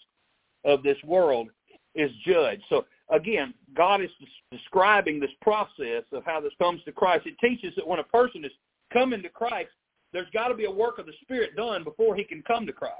[0.64, 1.48] of this world
[1.94, 2.62] is judged.
[2.68, 4.10] So again, God is
[4.50, 7.26] describing this process of how this comes to Christ.
[7.26, 8.52] It teaches that when a person is
[8.92, 9.70] coming to Christ,
[10.12, 12.72] there's got to be a work of the Spirit done before he can come to
[12.72, 12.96] Christ.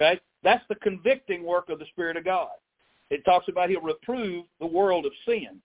[0.00, 0.20] Okay?
[0.42, 2.48] That's the convicting work of the Spirit of God.
[3.10, 5.60] It talks about he'll reprove the world of sin.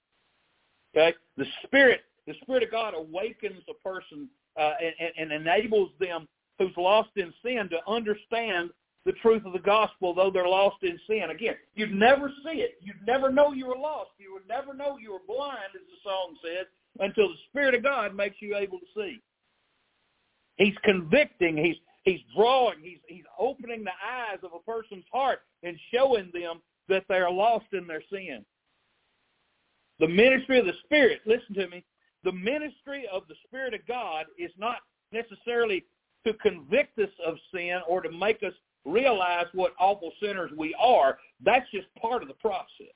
[0.95, 1.15] Okay?
[1.37, 4.29] The Spirit, the Spirit of God awakens a person
[4.59, 6.27] uh, and, and enables them
[6.57, 8.71] who's lost in sin to understand
[9.05, 11.29] the truth of the gospel, though they're lost in sin.
[11.31, 12.77] Again, you'd never see it.
[12.81, 14.11] You'd never know you were lost.
[14.17, 16.67] You would never know you were blind, as the song says,
[16.99, 19.19] until the Spirit of God makes you able to see.
[20.57, 21.55] He's convicting.
[21.57, 22.79] He's he's drawing.
[22.81, 27.31] He's he's opening the eyes of a person's heart and showing them that they are
[27.31, 28.45] lost in their sin.
[29.99, 31.21] The ministry of the Spirit.
[31.25, 31.83] Listen to me.
[32.23, 34.77] The ministry of the Spirit of God is not
[35.11, 35.85] necessarily
[36.25, 38.53] to convict us of sin or to make us
[38.85, 42.93] realize what awful sinners we are, that's just part of the process.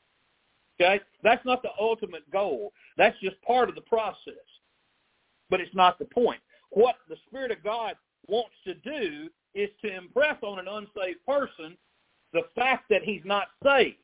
[0.80, 1.00] Okay?
[1.24, 2.74] That's not the ultimate goal.
[2.98, 4.34] That's just part of the process.
[5.50, 6.42] But it's not the point.
[6.72, 7.96] What the Spirit of God
[8.28, 11.78] wants to do is to impress on an unsaved person
[12.34, 13.98] the fact that he's not saved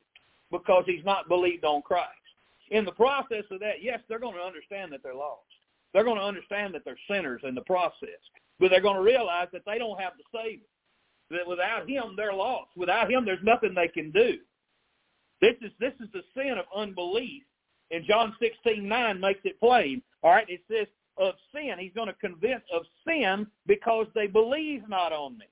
[0.51, 2.07] because he's not believed on Christ.
[2.71, 5.41] In the process of that, yes, they're going to understand that they're lost.
[5.93, 8.21] They're going to understand that they're sinners in the process.
[8.59, 10.65] But they're going to realize that they don't have the Savior
[11.31, 12.71] that without him they're lost.
[12.75, 14.37] Without him there's nothing they can do.
[15.41, 17.43] This is this is the sin of unbelief.
[17.91, 20.01] And John sixteen nine makes it plain.
[20.23, 21.75] All right, it says of sin.
[21.79, 25.45] He's going to convince of sin because they believe not on me.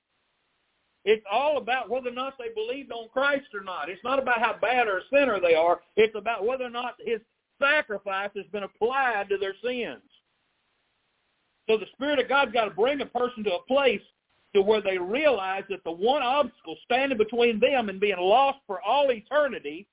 [1.04, 3.88] It's all about whether or not they believed on Christ or not.
[3.88, 5.80] It's not about how bad or a sinner they are.
[5.96, 7.20] It's about whether or not his
[7.58, 10.02] sacrifice has been applied to their sins.
[11.68, 14.00] So the Spirit of God's got to bring a person to a place
[14.54, 18.80] to where they realize that the one obstacle standing between them and being lost for
[18.82, 19.86] all eternity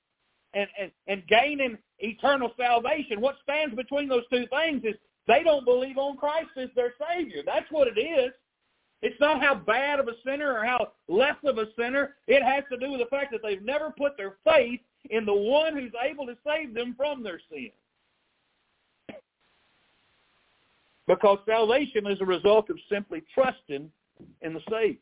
[0.54, 4.94] and, and, and gaining eternal salvation, what stands between those two things is
[5.26, 7.42] they don't believe on Christ as their Savior.
[7.44, 8.32] That's what it is.
[9.02, 12.14] It's not how bad of a sinner or how less of a sinner.
[12.26, 14.80] It has to do with the fact that they've never put their faith
[15.10, 17.70] in the one who's able to save them from their sin.
[21.06, 23.90] Because salvation is a result of simply trusting
[24.40, 24.98] in the Savior.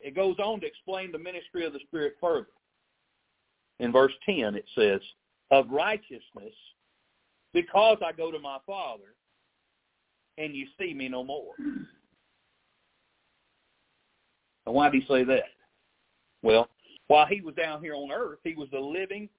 [0.00, 2.48] It goes on to explain the ministry of the Spirit further.
[3.80, 5.00] In verse 10 it says,
[5.50, 6.54] of righteousness,
[7.52, 9.14] because I go to my Father,
[10.36, 11.54] and you see me no more.
[14.68, 15.44] And why did he say that?
[16.42, 16.68] Well,
[17.06, 19.30] while he was down here on earth, he was the living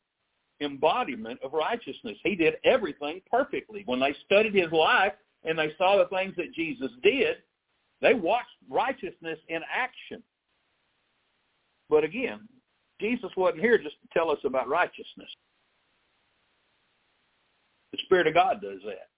[0.59, 2.17] embodiment of righteousness.
[2.23, 3.83] He did everything perfectly.
[3.85, 5.13] When they studied his life
[5.43, 7.37] and they saw the things that Jesus did,
[8.01, 10.23] they watched righteousness in action.
[11.91, 12.49] But again,
[12.99, 15.29] Jesus wasn't here just to tell us about righteousness.
[17.91, 19.09] The Spirit of God does that.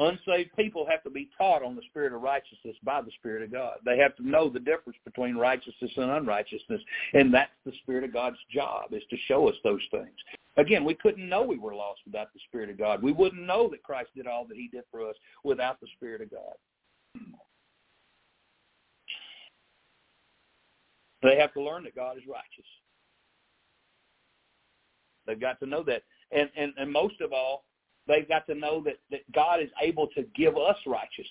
[0.00, 3.52] Unsaved people have to be taught on the spirit of righteousness by the Spirit of
[3.52, 3.76] God.
[3.84, 6.80] They have to know the difference between righteousness and unrighteousness,
[7.12, 10.16] and that's the Spirit of God's job is to show us those things.
[10.56, 13.02] Again, we couldn't know we were lost without the Spirit of God.
[13.02, 16.22] We wouldn't know that Christ did all that he did for us without the Spirit
[16.22, 16.54] of God.
[21.22, 22.64] They have to learn that God is righteous.
[25.26, 26.04] They've got to know that.
[26.32, 27.64] And, and, and most of all,
[28.10, 31.28] they've got to know that, that God is able to give us righteousness.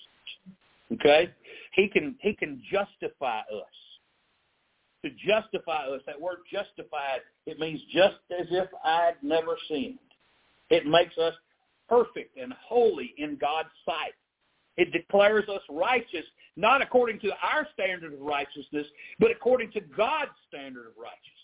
[0.92, 1.30] Okay?
[1.74, 3.76] He can he can justify us.
[5.04, 9.98] To justify us, that word justified, it means just as if I'd never sinned.
[10.68, 11.32] It makes us
[11.88, 14.12] perfect and holy in God's sight.
[14.76, 16.24] It declares us righteous,
[16.56, 18.86] not according to our standard of righteousness,
[19.18, 21.40] but according to God's standard of righteousness.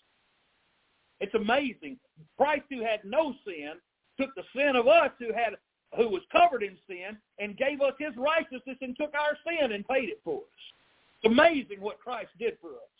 [1.20, 1.99] It's amazing.
[2.37, 3.72] Christ who had no sin
[4.19, 5.57] took the sin of us who had
[5.97, 9.87] who was covered in sin and gave us his righteousness and took our sin and
[9.87, 10.62] paid it for us.
[11.23, 12.97] It's amazing what Christ did for us.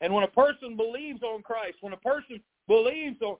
[0.00, 3.36] And when a person believes on Christ, when a person believes on,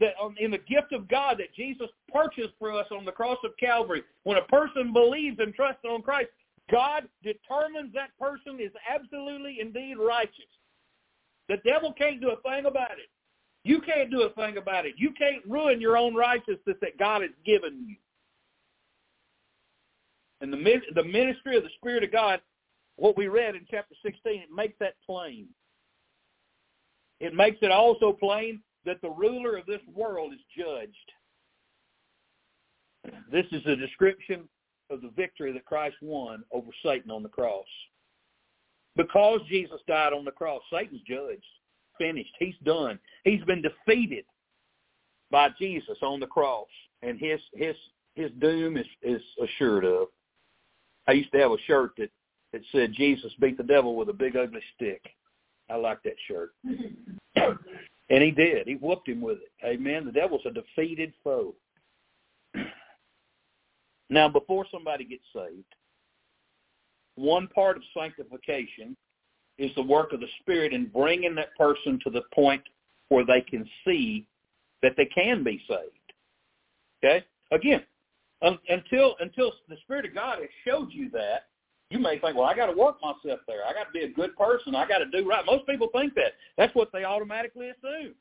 [0.00, 3.50] that in the gift of God that Jesus purchased for us on the cross of
[3.58, 6.30] Calvary, when a person believes and trusts on Christ,
[6.70, 10.50] God determines that person is absolutely indeed righteous.
[11.48, 13.10] The devil can't do a thing about it.
[13.66, 14.94] You can't do a thing about it.
[14.96, 17.96] You can't ruin your own righteousness that God has given you.
[20.40, 22.40] And the the ministry of the Spirit of God,
[22.94, 25.48] what we read in chapter 16, it makes that plain.
[27.18, 30.94] It makes it also plain that the ruler of this world is judged.
[33.32, 34.48] This is a description
[34.90, 37.66] of the victory that Christ won over Satan on the cross.
[38.94, 41.42] Because Jesus died on the cross, Satan's judged
[41.98, 42.32] finished.
[42.38, 42.98] He's done.
[43.24, 44.24] He's been defeated
[45.30, 46.68] by Jesus on the cross,
[47.02, 47.76] and his his
[48.14, 50.08] his doom is is assured of.
[51.08, 52.10] I used to have a shirt that
[52.52, 55.02] that said Jesus beat the devil with a big ugly stick.
[55.68, 56.54] I like that shirt.
[57.34, 58.66] and he did.
[58.66, 59.52] He whooped him with it.
[59.64, 60.04] Amen.
[60.06, 61.54] The devil's a defeated foe.
[64.10, 65.74] now, before somebody gets saved,
[67.16, 68.96] one part of sanctification
[69.58, 72.62] is the work of the Spirit in bringing that person to the point
[73.08, 74.26] where they can see
[74.82, 76.12] that they can be saved.
[77.04, 77.24] Okay?
[77.52, 77.82] Again,
[78.42, 81.46] um, until until the Spirit of God has showed you that,
[81.90, 83.64] you may think, well, I got to work myself there.
[83.66, 84.74] I got to be a good person.
[84.74, 85.46] I got to do right.
[85.46, 86.32] Most people think that.
[86.58, 88.14] That's what they automatically assume.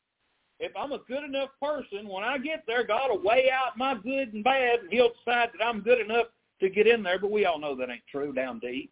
[0.60, 3.96] If I'm a good enough person, when I get there, God will weigh out my
[3.96, 6.28] good and bad, and He'll decide that I'm good enough
[6.62, 7.20] to get in there.
[7.20, 8.92] But we all know that ain't true down deep.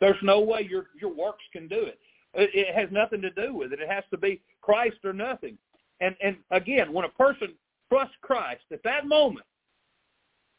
[0.00, 1.98] There's no way your your works can do it.
[2.34, 2.50] it.
[2.54, 3.80] It has nothing to do with it.
[3.80, 5.58] It has to be Christ or nothing.
[6.00, 7.54] And and again, when a person
[7.88, 9.46] trusts Christ at that moment,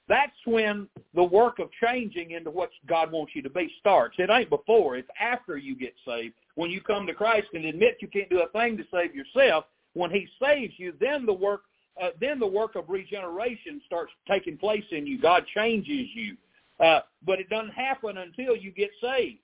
[0.07, 4.15] that's when the work of changing into what God wants you to be starts.
[4.17, 4.97] It ain't before.
[4.97, 6.33] It's after you get saved.
[6.55, 9.65] When you come to Christ and admit you can't do a thing to save yourself,
[9.93, 11.61] when He saves you, then the work
[12.01, 15.19] uh, then the work of regeneration starts taking place in you.
[15.19, 16.37] God changes you.
[16.80, 19.39] Uh, but it doesn't happen until you get saved.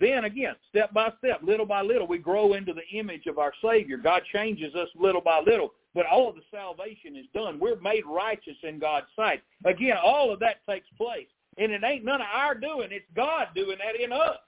[0.00, 3.52] Then again, step by step, little by little, we grow into the image of our
[3.64, 3.96] Savior.
[3.96, 7.60] God changes us little by little, but all of the salvation is done.
[7.60, 9.42] We're made righteous in God's sight.
[9.64, 11.28] Again, all of that takes place.
[11.58, 12.88] And it ain't none of our doing.
[12.90, 14.38] It's God doing that in us.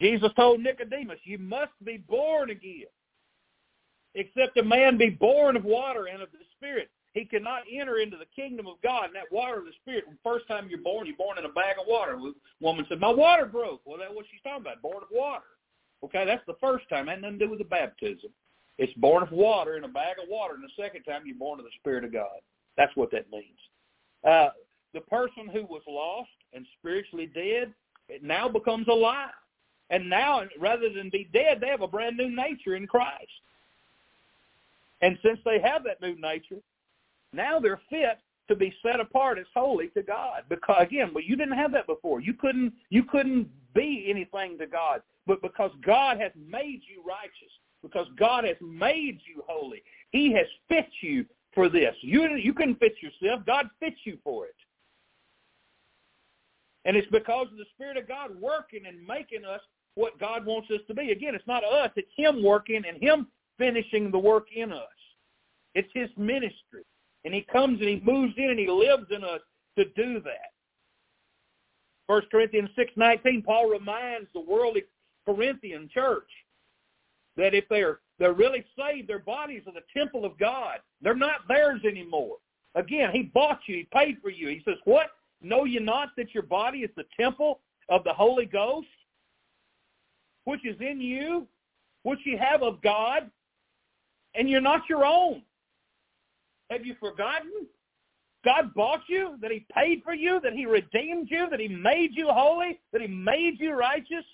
[0.00, 2.86] Jesus told Nicodemus, you must be born again.
[4.14, 6.88] Except a man be born of water and of the Spirit
[7.18, 10.04] he cannot enter into the kingdom of God and that water of the Spirit.
[10.22, 12.18] First time you're born, you're born in a bag of water.
[12.60, 13.80] Woman said, my water broke.
[13.84, 15.44] Well, that's what she's talking about, born of water.
[16.04, 17.08] Okay, that's the first time.
[17.08, 18.30] It had nothing to do with the baptism.
[18.78, 20.54] It's born of water in a bag of water.
[20.54, 22.38] And the second time, you're born of the Spirit of God.
[22.76, 23.58] That's what that means.
[24.24, 24.50] Uh,
[24.94, 27.74] the person who was lost and spiritually dead
[28.08, 29.30] it now becomes alive.
[29.90, 33.26] And now, rather than be dead, they have a brand new nature in Christ.
[35.00, 36.58] And since they have that new nature,
[37.32, 38.18] now they're fit
[38.48, 40.42] to be set apart as holy to God.
[40.48, 42.20] Because again, but you didn't have that before.
[42.20, 45.02] You couldn't you couldn't be anything to God.
[45.26, 47.52] But because God has made you righteous,
[47.82, 51.94] because God has made you holy, He has fit you for this.
[52.00, 53.44] You you couldn't fit yourself.
[53.46, 54.54] God fits you for it.
[56.84, 59.60] And it's because of the Spirit of God working and making us
[59.94, 61.10] what God wants us to be.
[61.10, 63.26] Again, it's not us, it's Him working and Him
[63.58, 64.86] finishing the work in us.
[65.74, 66.84] It's His ministry.
[67.28, 69.42] And he comes and he moves in and he lives in us
[69.76, 70.54] to do that.
[72.06, 74.84] First Corinthians 6.19, Paul reminds the worldly
[75.26, 76.30] Corinthian church
[77.36, 79.10] that if they're they're really saved.
[79.10, 80.78] Their bodies are the temple of God.
[81.02, 82.36] They're not theirs anymore.
[82.74, 83.76] Again, he bought you.
[83.76, 84.48] He paid for you.
[84.48, 85.08] He says, what?
[85.42, 87.60] Know you not that your body is the temple
[87.90, 88.88] of the Holy Ghost,
[90.44, 91.46] which is in you,
[92.04, 93.30] which you have of God,
[94.34, 95.42] and you're not your own.
[96.70, 97.66] Have you forgotten?
[98.44, 102.10] God bought you, that he paid for you, that he redeemed you, that he made
[102.12, 104.24] you holy, that he made you righteous.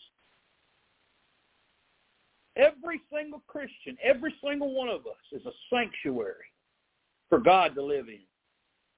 [2.56, 6.46] Every single Christian, every single one of us is a sanctuary
[7.28, 8.20] for God to live in.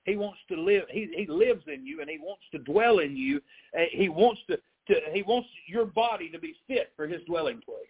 [0.05, 0.84] He wants to live.
[0.91, 3.41] He he lives in you, and he wants to dwell in you.
[3.76, 4.57] Uh, he wants to,
[4.89, 7.87] to he wants your body to be fit for his dwelling place.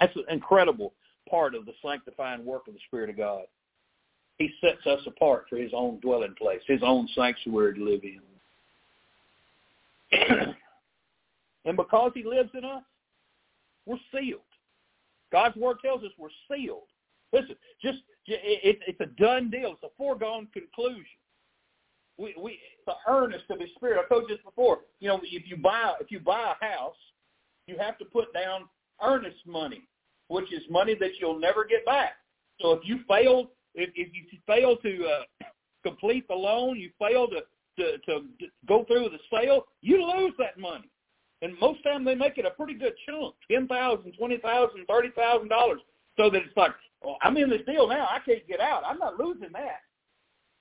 [0.00, 0.94] That's incredible
[1.28, 3.44] part of the sanctifying work of the Spirit of God.
[4.38, 8.20] He sets us apart for his own dwelling place, his own sanctuary to live in.
[11.64, 12.82] and because he lives in us,
[13.86, 14.40] we're sealed.
[15.30, 16.88] God's word tells us we're sealed.
[17.32, 19.72] Listen, just it, it's a done deal.
[19.72, 21.04] It's a foregone conclusion.
[22.16, 24.00] We we the earnest of His Spirit.
[24.04, 24.78] I told you this before.
[25.00, 26.96] You know, if you buy if you buy a house,
[27.66, 28.68] you have to put down
[29.02, 29.82] earnest money,
[30.28, 32.14] which is money that you'll never get back.
[32.60, 35.46] So if you fail if, if you fail to uh,
[35.82, 37.40] complete the loan, you fail to,
[37.78, 38.24] to to
[38.66, 40.88] go through the sale, you lose that money.
[41.42, 45.10] And most time they make it a pretty good chunk, ten thousand, twenty thousand, thirty
[45.10, 45.80] thousand dollars,
[46.16, 46.72] so that it's like,
[47.02, 48.06] well, I'm in this deal now.
[48.10, 48.82] I can't get out.
[48.86, 49.80] I'm not losing that.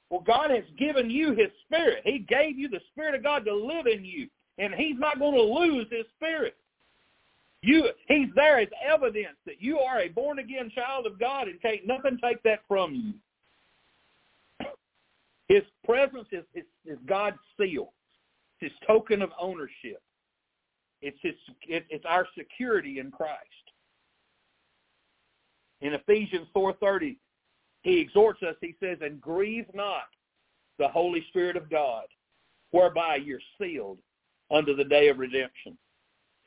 [0.10, 2.02] Well, God has given you His Spirit.
[2.04, 5.36] He gave you the Spirit of God to live in you, and He's not going
[5.36, 6.56] to lose His Spirit.
[7.64, 11.62] You, He's there as evidence that you are a born again child of God, and
[11.62, 14.68] can't nothing take that from you.
[15.48, 17.94] His presence is, is, is God's seal,
[18.60, 20.02] His token of ownership.
[21.02, 21.36] It's his,
[21.68, 23.40] it, it's our security in Christ.
[25.82, 27.18] In Ephesians 4.30,
[27.82, 30.06] he exhorts us, he says, and grieve not
[30.80, 32.06] the Holy Spirit of God,
[32.72, 34.00] whereby you're sealed
[34.50, 35.78] unto the day of redemption.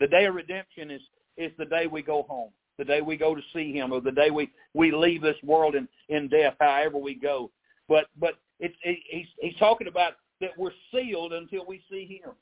[0.01, 1.01] The day of redemption is,
[1.37, 4.13] is the day we go home, the day we go to see him, or the
[4.13, 7.51] day we, we leave this world in, in death, however we go.
[7.89, 12.33] But but it's it, he's he's talking about that we're sealed until we see him.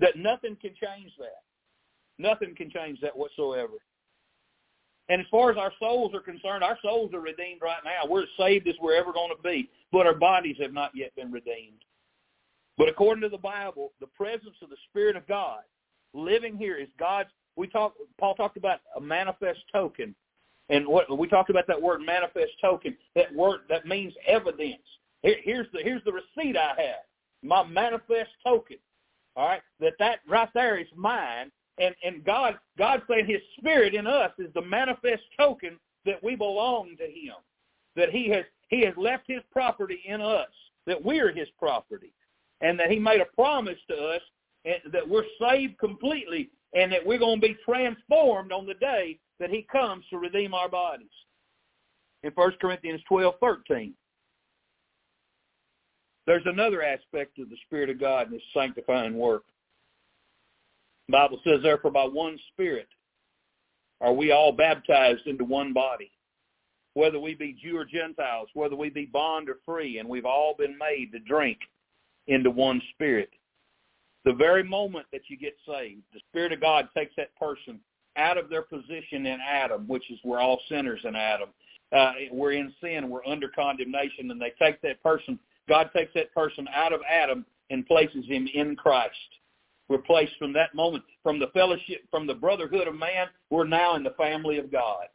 [0.00, 1.42] That nothing can change that.
[2.18, 3.74] Nothing can change that whatsoever.
[5.08, 8.08] And as far as our souls are concerned, our souls are redeemed right now.
[8.08, 11.14] We're as saved as we're ever going to be, but our bodies have not yet
[11.14, 11.84] been redeemed.
[12.78, 15.60] But according to the Bible, the presence of the Spirit of God
[16.14, 17.30] living here is God's.
[17.56, 17.94] We talk.
[18.18, 20.14] Paul talked about a manifest token,
[20.70, 22.96] and what we talked about that word manifest token.
[23.14, 24.82] That word that means evidence.
[25.22, 27.04] Here, here's the here's the receipt I have.
[27.42, 28.78] My manifest token.
[29.36, 33.94] All right, that that right there is mine, and and God God saying His Spirit
[33.94, 37.34] in us is the manifest token that we belong to Him,
[37.96, 40.48] that He has He has left His property in us,
[40.86, 42.12] that we're His property,
[42.60, 44.22] and that He made a promise to us
[44.64, 49.50] that we're saved completely, and that we're going to be transformed on the day that
[49.50, 51.06] He comes to redeem our bodies.
[52.22, 53.94] In 1 Corinthians twelve thirteen.
[56.26, 59.44] There's another aspect of the Spirit of God in His sanctifying work.
[61.08, 62.88] The Bible says, therefore, by one Spirit
[64.00, 66.10] are we all baptized into one body,
[66.94, 70.54] whether we be Jew or Gentiles, whether we be bond or free, and we've all
[70.58, 71.58] been made to drink
[72.26, 73.28] into one Spirit.
[74.24, 77.78] The very moment that you get saved, the Spirit of God takes that person
[78.16, 81.48] out of their position in Adam, which is we're all sinners in Adam.
[81.92, 86.32] Uh, we're in sin, we're under condemnation, and they take that person, God takes that
[86.34, 89.14] person out of Adam and places him in Christ.
[89.88, 93.96] We're placed from that moment, from the fellowship, from the brotherhood of man, we're now
[93.96, 95.06] in the family of God.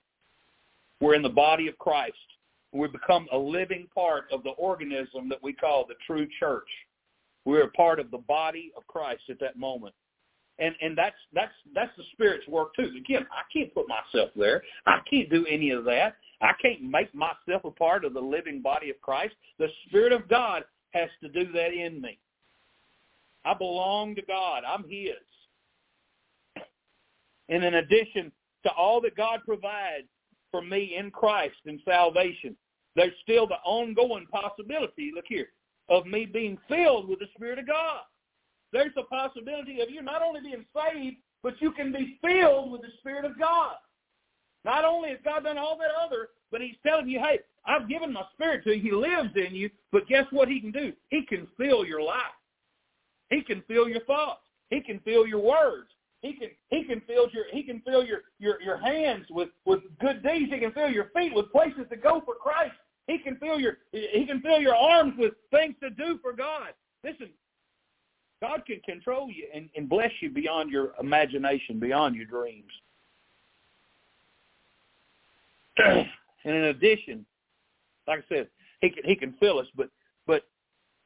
[1.01, 2.13] We're in the body of Christ.
[2.71, 6.67] We become a living part of the organism that we call the true church.
[7.49, 9.95] We're a part of the body of Christ at that moment.
[10.59, 12.91] And and that's that's that's the Spirit's work too.
[12.95, 14.61] Again, I can't put myself there.
[14.85, 16.17] I can't do any of that.
[16.41, 19.33] I can't make myself a part of the living body of Christ.
[19.57, 22.19] The Spirit of God has to do that in me.
[23.45, 24.63] I belong to God.
[24.63, 25.15] I'm his.
[27.47, 28.31] And in addition
[28.63, 30.07] to all that God provides
[30.51, 32.55] for me in Christ and salvation,
[32.95, 35.47] there's still the ongoing possibility, look here,
[35.89, 38.01] of me being filled with the Spirit of God.
[38.71, 42.81] There's a possibility of you not only being saved, but you can be filled with
[42.81, 43.75] the Spirit of God.
[44.65, 48.13] Not only has God done all that other, but he's telling you, hey, I've given
[48.13, 48.81] my spirit to you.
[48.81, 50.93] He lives in you, but guess what he can do?
[51.09, 52.33] He can fill your life.
[53.29, 54.41] He can fill your thoughts.
[54.69, 55.89] He can fill your words.
[56.21, 59.79] He can he can fill your he can fill your your your hands with with
[60.01, 60.51] good deeds.
[60.51, 62.73] He can fill your feet with places to go for Christ.
[63.09, 66.73] He can fill your he can fill your arms with things to do for God.
[67.03, 67.29] Listen,
[68.39, 72.71] God can control you and, and bless you beyond your imagination, beyond your dreams.
[75.77, 76.05] and
[76.45, 77.25] in addition,
[78.07, 78.47] like I said,
[78.81, 79.89] he can he can fill us, but
[80.27, 80.43] but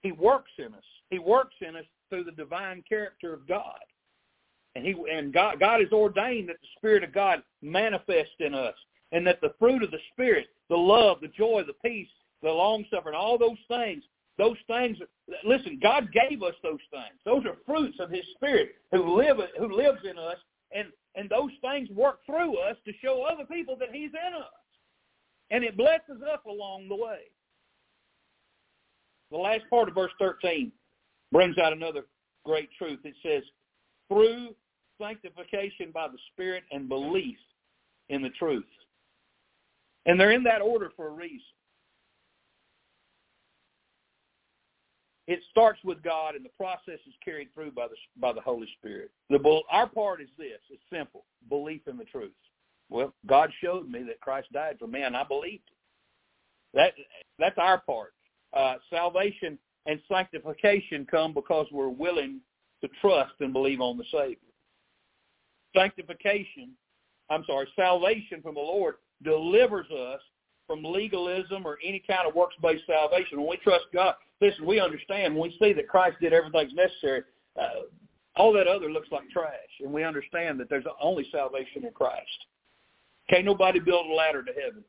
[0.01, 0.84] he works in us.
[1.10, 3.80] He works in us through the divine character of God.
[4.76, 8.76] And he and God God has ordained that the Spirit of God manifest in us
[9.14, 12.09] and that the fruit of the Spirit, the love, the joy, the peace,
[12.41, 14.03] the long suffering, all those things,
[14.38, 14.97] those things
[15.45, 17.16] listen, God gave us those things.
[17.24, 20.38] Those are fruits of his spirit who live who lives in us
[20.76, 24.49] and and those things work through us to show other people that he's in us.
[25.51, 27.20] And it blesses us along the way.
[29.30, 30.72] The last part of verse 13
[31.32, 32.05] brings out another
[32.43, 32.99] great truth.
[33.03, 33.43] It says,
[34.07, 34.55] through
[34.99, 37.38] sanctification by the Spirit and belief
[38.09, 38.66] in the truth.
[40.06, 41.39] And they're in that order for a reason.
[45.28, 48.68] It starts with God, and the process is carried through by the by the Holy
[48.78, 49.10] Spirit.
[49.30, 52.34] The our part is this: it's simple, belief in the truth.
[52.89, 55.78] Well, God showed me that Christ died for me, and I believed it.
[56.74, 56.93] That
[57.39, 58.14] that's our part.
[58.51, 62.41] Uh, salvation and sanctification come because we're willing
[62.82, 64.38] to trust and believe on the Savior.
[65.76, 66.72] Sanctification,
[67.30, 70.22] I'm sorry, salvation from the Lord delivers us
[70.68, 73.40] from legalism or any kind of works-based salvation.
[73.40, 77.24] When we trust God, listen, we understand when we see that Christ did everything necessary,
[77.60, 77.84] uh,
[78.36, 79.52] all that other looks like trash,
[79.82, 82.26] and we understand that there's only salvation in Christ.
[83.30, 84.84] Can't nobody build a ladder to heaven.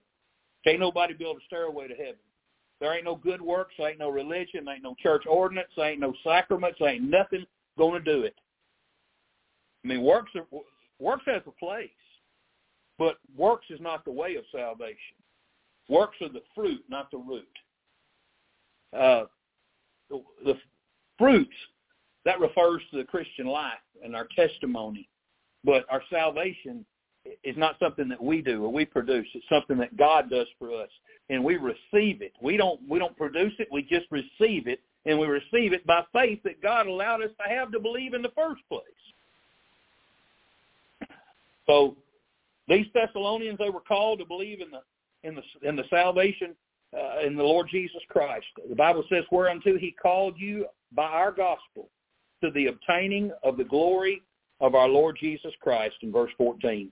[0.65, 2.17] Can't nobody build a stairway to heaven.
[2.81, 6.81] There ain't no good works, ain't no religion, ain't no church ordinance, ain't no sacraments,
[6.83, 7.47] ain't nothing
[7.79, 8.35] going to do it.
[9.85, 10.47] I mean, works are,
[10.99, 11.91] works has a place,
[12.99, 15.17] but works is not the way of salvation.
[15.89, 17.49] Works are the fruit, not the root.
[18.93, 19.25] Uh,
[20.09, 20.55] the, the
[21.19, 21.55] fruits
[22.25, 23.73] that refers to the Christian life
[24.03, 25.09] and our testimony,
[25.65, 26.85] but our salvation
[27.43, 29.27] is not something that we do or we produce.
[29.35, 30.91] It's something that God does for us,
[31.31, 32.33] and we receive it.
[32.41, 33.69] We don't we don't produce it.
[33.73, 37.55] We just receive it, and we receive it by faith that God allowed us to
[37.55, 38.83] have to believe in the first place.
[41.67, 41.97] So,
[42.69, 46.55] these Thessalonians they were called to believe in the in the in the salvation
[46.97, 48.47] uh, in the Lord Jesus Christ.
[48.69, 51.89] The Bible says, "Whereunto He called you by our gospel
[52.43, 54.23] to the obtaining of the glory
[54.61, 56.91] of our Lord Jesus Christ." In verse fourteen.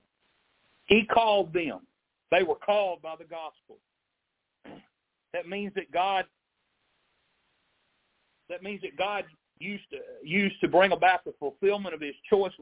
[0.87, 1.81] He called them.
[2.31, 3.79] They were called by the gospel.
[5.33, 6.27] That means that God
[8.51, 9.25] that means that God
[9.59, 12.53] used to used to bring about the fulfillment of his choice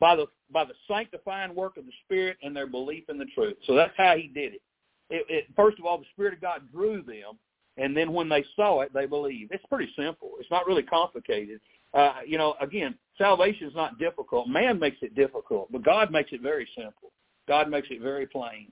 [0.00, 3.56] by the by the sanctifying work of the Spirit and their belief in the truth.
[3.66, 4.62] So that's how he did it.
[5.10, 5.44] It, it.
[5.56, 7.38] First of all, the Spirit of God drew them,
[7.76, 9.52] and then when they saw it, they believed.
[9.52, 10.32] It's pretty simple.
[10.38, 11.60] It's not really complicated.
[11.94, 14.48] Uh, you know, again, salvation is not difficult.
[14.48, 17.12] Man makes it difficult, but God makes it very simple.
[17.46, 18.70] God makes it very plain.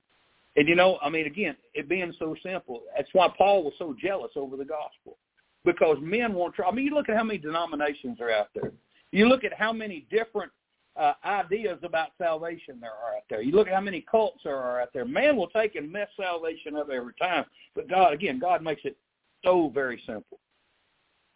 [0.57, 3.95] And you know, I mean, again, it being so simple, that's why Paul was so
[4.01, 5.19] jealous over the gospel.
[5.65, 8.73] Because men want to, I mean, you look at how many denominations are out there.
[9.11, 10.53] You look at how many different
[10.99, 13.43] uh, ideas about salvation there are out there.
[13.43, 15.05] You look at how many cults there are out there.
[15.05, 17.45] Man will take and mess salvation up every time.
[17.75, 18.97] But God, again, God makes it
[19.45, 20.39] so very simple.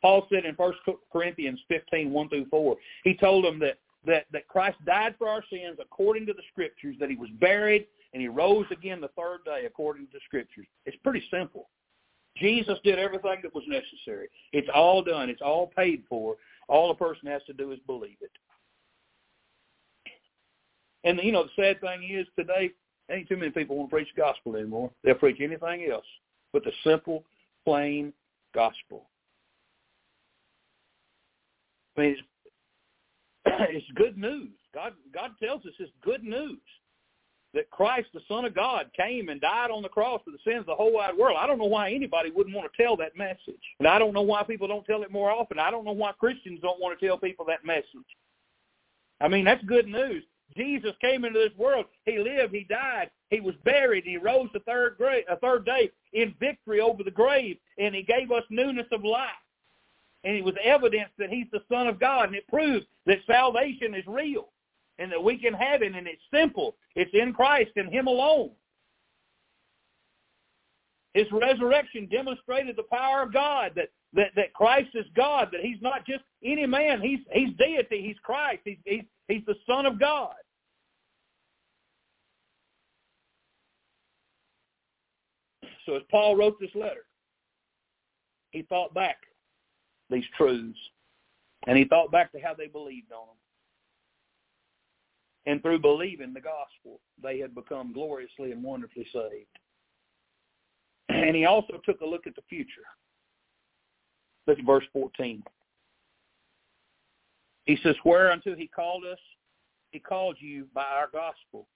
[0.02, 0.72] Paul said in 1
[1.12, 5.44] Corinthians 15, 1 through 4, he told them that that, that Christ died for our
[5.50, 9.40] sins according to the Scriptures, that he was buried, and he rose again the third
[9.44, 10.66] day according to the Scriptures.
[10.86, 11.68] It's pretty simple.
[12.36, 14.28] Jesus did everything that was necessary.
[14.52, 15.28] It's all done.
[15.28, 16.36] It's all paid for.
[16.68, 18.30] All a person has to do is believe it.
[21.05, 22.70] And, you know, the sad thing is today,
[23.11, 24.90] ain't too many people want to preach the gospel anymore.
[25.03, 26.05] They'll preach anything else
[26.53, 27.24] but the simple,
[27.64, 28.12] plain
[28.55, 29.09] gospel.
[31.96, 32.22] I mean, it's
[33.70, 34.51] it's good news.
[34.74, 36.59] God God tells us it's good news
[37.53, 40.61] that Christ, the Son of God, came and died on the cross for the sins
[40.61, 41.36] of the whole wide world.
[41.40, 43.61] I don't know why anybody wouldn't want to tell that message.
[43.80, 45.59] And I don't know why people don't tell it more often.
[45.59, 48.07] I don't know why Christians don't want to tell people that message.
[49.20, 50.22] I mean, that's good news.
[50.57, 51.86] Jesus came into this world.
[52.05, 52.55] He lived.
[52.55, 53.11] He died.
[53.30, 54.05] He was buried.
[54.05, 58.03] He rose the third, a uh, third day in victory over the grave, and he
[58.03, 59.30] gave us newness of life
[60.24, 63.94] and it was evidence that he's the Son of God, and it proves that salvation
[63.94, 64.48] is real
[64.98, 66.76] and that we can have it, and it's simple.
[66.94, 68.51] It's in Christ and him alone.
[71.14, 75.80] His resurrection demonstrated the power of God, that, that, that Christ is God, that he's
[75.80, 77.01] not just any man.
[77.01, 78.03] He's, he's deity.
[78.07, 78.61] He's Christ.
[78.64, 80.34] He's, he's, He's the Son of God.
[85.86, 87.06] So as Paul wrote this letter,
[88.50, 89.18] he thought back
[90.10, 90.78] these truths,
[91.68, 93.36] and he thought back to how they believed on them.
[95.46, 99.46] And through believing the gospel, they had become gloriously and wonderfully saved.
[101.08, 102.82] And he also took a look at the future.
[104.48, 105.42] Look at verse 14.
[107.70, 109.18] He says, Whereunto he called us,
[109.92, 111.68] he called you by our gospel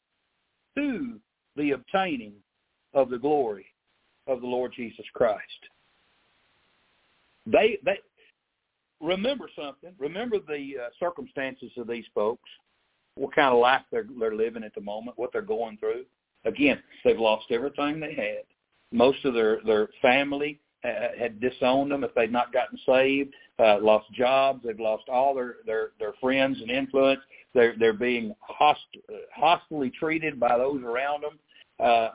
[0.76, 1.20] to
[1.55, 2.32] the obtaining
[2.95, 3.66] of the glory
[4.26, 5.40] of the Lord Jesus Christ.
[7.47, 8.01] They they
[9.01, 9.92] remember something.
[10.01, 12.51] Remember the uh, circumstances of these folks.
[13.14, 15.16] What kind of life they're they're living at the moment.
[15.16, 16.07] What they're going through.
[16.45, 18.42] Again, they've lost everything they had.
[18.90, 23.35] Most of their their family had disowned them if they'd not gotten saved.
[23.59, 24.62] Uh, lost jobs.
[24.64, 27.20] They've lost all their their their friends and influence.
[27.55, 28.80] They're they're being host,
[29.35, 31.39] hostilely treated by those around them.
[31.78, 32.09] Uh,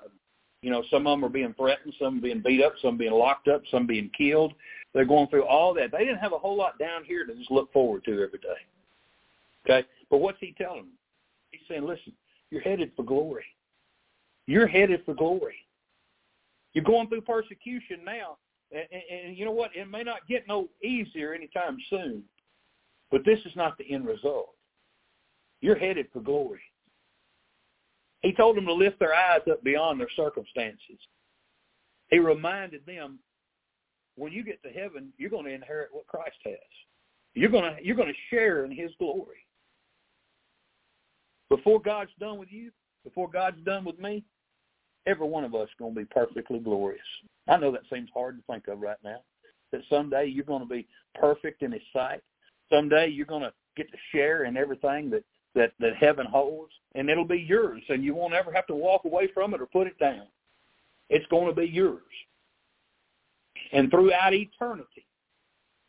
[0.62, 3.48] you know, some of them are being threatened, some being beat up, some being locked
[3.48, 4.54] up, some being killed.
[4.94, 5.92] They're going through all that.
[5.92, 8.60] They didn't have a whole lot down here to just look forward to every day.
[9.66, 9.88] Okay?
[10.10, 10.92] But what's he telling them?
[11.52, 12.14] He's saying, listen,
[12.52, 13.46] you're headed for glory.
[14.48, 15.56] You're headed for glory.
[16.74, 18.38] You're going through persecution now.
[18.72, 18.86] And,
[19.26, 19.76] and, you know what?
[19.76, 22.24] It may not get no easier anytime soon.
[23.12, 24.50] But this is not the end result.
[25.62, 26.62] You're headed for glory.
[28.22, 31.00] He told them to lift their eyes up beyond their circumstances.
[32.10, 33.20] He reminded them,
[34.16, 36.56] when you get to heaven, you're going to inherit what Christ has.
[37.34, 39.46] You're going to you're going to share in His glory.
[41.50, 42.72] Before God's done with you,
[43.04, 44.24] before God's done with me,
[45.08, 47.02] every one of us is going to be perfectly glorious.
[47.50, 49.22] I know that seems hard to think of right now.
[49.72, 52.22] That someday you're going to be perfect in His sight.
[52.72, 55.24] Someday you're going to get to share in everything that
[55.56, 59.06] that that heaven holds, and it'll be yours, and you won't ever have to walk
[59.06, 60.28] away from it or put it down.
[61.10, 62.02] It's going to be yours.
[63.72, 65.06] And throughout eternity,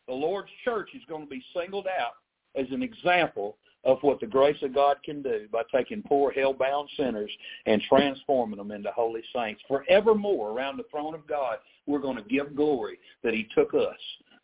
[0.09, 2.15] the Lord's church is going to be singled out
[2.57, 6.89] as an example of what the grace of God can do by taking poor hell-bound
[6.97, 7.31] sinners
[7.67, 9.63] and transforming them into holy saints.
[9.67, 13.97] Forevermore around the throne of God, we're going to give glory that he took us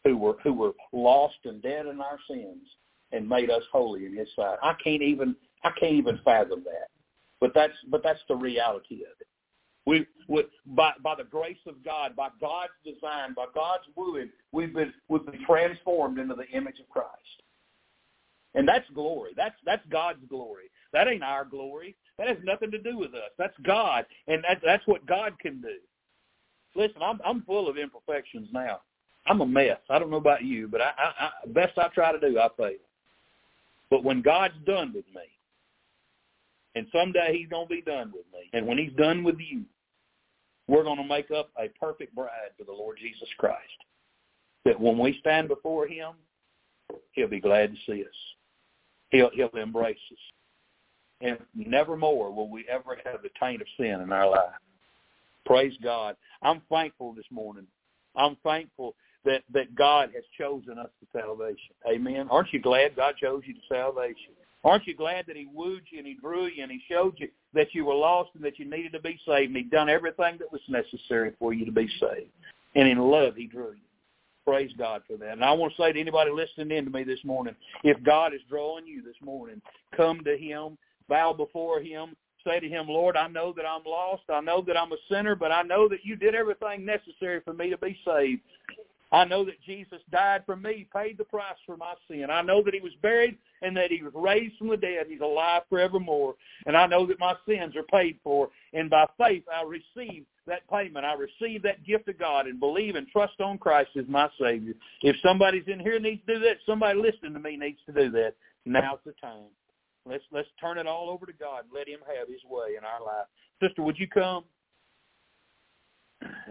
[0.04, 2.66] who were who were lost and dead in our sins
[3.12, 4.58] and made us holy in his sight.
[4.62, 6.88] I can't even I can't even fathom that.
[7.40, 9.26] But that's but that's the reality of it.
[9.84, 14.72] We, we by by the grace of God, by God's design, by God's wooing, we've
[14.72, 17.42] been we've been transformed into the image of Christ.
[18.56, 19.32] And that's glory.
[19.36, 20.64] That's that's God's glory.
[20.92, 21.94] That ain't our glory.
[22.18, 23.30] That has nothing to do with us.
[23.38, 25.76] That's God, and that, that's what God can do.
[26.74, 28.80] Listen, I'm I'm full of imperfections now.
[29.26, 29.78] I'm a mess.
[29.90, 32.48] I don't know about you, but I, I, I best I try to do, I
[32.56, 32.78] fail.
[33.90, 35.22] But when God's done with me,
[36.74, 39.62] and someday he's to be done with me, and when he's done with you,
[40.68, 43.60] we're to make up a perfect bride for the Lord Jesus Christ.
[44.64, 46.12] That when we stand before him,
[47.12, 48.35] he'll be glad to see us.
[49.16, 50.18] He'll, he'll embrace us.
[51.22, 54.50] And never more will we ever have the taint of sin in our life.
[55.46, 56.16] Praise God.
[56.42, 57.66] I'm thankful this morning.
[58.16, 58.94] I'm thankful
[59.24, 61.74] that, that God has chosen us to salvation.
[61.88, 62.28] Amen.
[62.30, 64.34] Aren't you glad God chose you to salvation?
[64.64, 67.28] Aren't you glad that he wooed you and he drew you and he showed you
[67.54, 70.36] that you were lost and that you needed to be saved and he'd done everything
[70.38, 72.30] that was necessary for you to be saved.
[72.74, 73.85] And in love he drew you.
[74.46, 75.32] Praise God for that.
[75.32, 78.32] And I want to say to anybody listening in to me this morning, if God
[78.32, 79.60] is drawing you this morning,
[79.96, 80.78] come to him,
[81.08, 82.14] bow before him,
[82.46, 84.22] say to him, Lord, I know that I'm lost.
[84.32, 87.54] I know that I'm a sinner, but I know that you did everything necessary for
[87.54, 88.42] me to be saved.
[89.12, 92.26] I know that Jesus died for me, paid the price for my sin.
[92.30, 95.06] I know that he was buried and that he was raised from the dead.
[95.08, 96.34] He's alive forevermore.
[96.66, 98.48] And I know that my sins are paid for.
[98.72, 101.04] And by faith, I receive that payment.
[101.04, 104.74] I receive that gift of God and believe and trust on Christ as my Savior.
[105.02, 108.10] If somebody's in here needs to do that, somebody listening to me needs to do
[108.10, 108.34] that.
[108.64, 109.50] Now's the time.
[110.08, 112.84] Let's let's turn it all over to God and let him have his way in
[112.84, 113.26] our life.
[113.60, 114.44] Sister, would you come?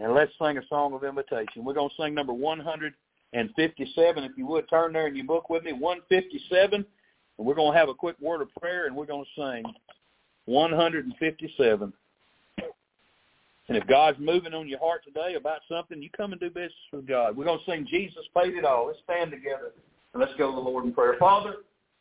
[0.01, 1.63] And let's sing a song of invitation.
[1.63, 4.23] We're going to sing number 157.
[4.23, 6.85] If you would, turn there in your book with me, 157.
[7.37, 9.63] And we're going to have a quick word of prayer, and we're going to sing
[10.45, 11.93] 157.
[13.67, 16.73] And if God's moving on your heart today about something, you come and do business
[16.93, 17.35] with God.
[17.35, 18.87] We're going to sing Jesus Paid It All.
[18.87, 19.71] Let's stand together
[20.13, 21.15] and let's go to the Lord in prayer.
[21.19, 21.55] Father,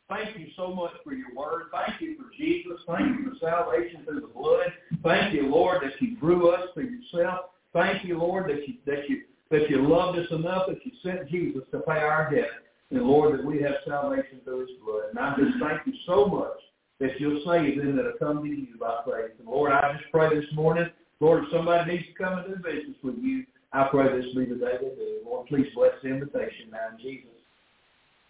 [0.07, 1.63] thank you so much for your word.
[1.71, 2.79] Thank you for Jesus.
[2.87, 4.71] Thank you for salvation through the blood.
[5.03, 7.45] Thank you, Lord, that you drew us to yourself.
[7.75, 11.29] Thank you, Lord, that you that you that you loved us enough that you sent
[11.29, 12.47] Jesus to pay our debt.
[12.89, 15.09] And Lord, that we have salvation through his blood.
[15.09, 16.57] And I just thank you so much
[17.01, 19.31] that you'll save them that have come to you by faith.
[19.39, 22.95] And Lord, I just pray this morning, Lord, if somebody needs to come into business
[23.03, 25.19] with you, I pray this be the day they do.
[25.25, 27.27] Lord, please bless the invitation now in Jesus.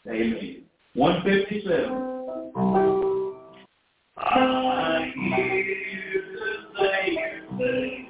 [0.08, 0.64] Amen.
[0.96, 1.92] 157.
[4.18, 8.10] I hear the Savior say,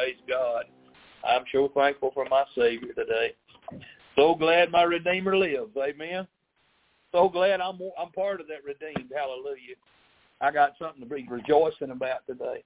[0.00, 0.64] Praise God.
[1.28, 3.34] I'm sure thankful for my Savior today.
[4.16, 5.76] So glad my Redeemer lives.
[5.76, 6.26] Amen.
[7.12, 9.12] So glad I'm I'm part of that redeemed.
[9.14, 9.76] Hallelujah.
[10.40, 12.64] I got something to be rejoicing about today.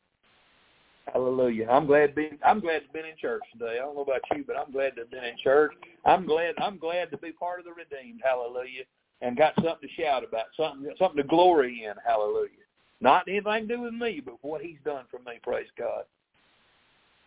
[1.12, 1.66] Hallelujah.
[1.68, 3.78] I'm glad being I'm glad to be in church today.
[3.80, 5.72] I don't know about you, but I'm glad to have been in church.
[6.04, 8.20] I'm glad I'm glad to be part of the redeemed.
[8.22, 8.84] Hallelujah.
[9.22, 11.94] And got something to shout about, something something to glory in.
[12.06, 12.62] Hallelujah.
[13.00, 16.04] Not anything to do with me, but what he's done for me, praise God.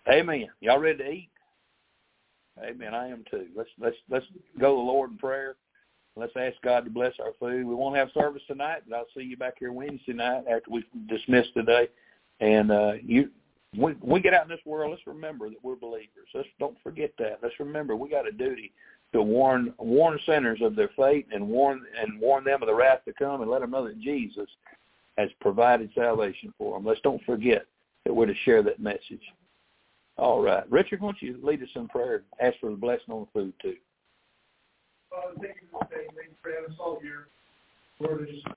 [0.09, 0.47] Amen.
[0.61, 1.29] Y'all ready to eat?
[2.63, 2.93] Amen.
[2.93, 3.47] I am too.
[3.55, 4.25] Let's let's let's
[4.59, 5.55] go to the Lord in prayer.
[6.15, 7.67] Let's ask God to bless our food.
[7.67, 10.83] We won't have service tonight, but I'll see you back here Wednesday night after we
[11.07, 11.89] dismiss today.
[12.39, 13.29] And uh you
[13.75, 16.29] when we get out in this world, let's remember that we're believers.
[16.33, 17.39] Let's don't forget that.
[17.43, 18.71] Let's remember we got a duty
[19.13, 23.05] to warn warn sinners of their fate and warn and warn them of the wrath
[23.05, 24.49] to come and let them know that Jesus
[25.17, 26.85] has provided salvation for them.
[26.85, 27.65] Let's don't forget
[28.05, 29.21] that we're to share that message.
[30.17, 30.69] All right.
[30.71, 32.23] Richard, why don't you lead us in prayer?
[32.39, 33.75] Ask for the blessing on the food, too.
[35.09, 36.07] Father, thank you for this day.
[36.15, 37.27] Thank you for having us all here.
[37.99, 38.47] Lord, just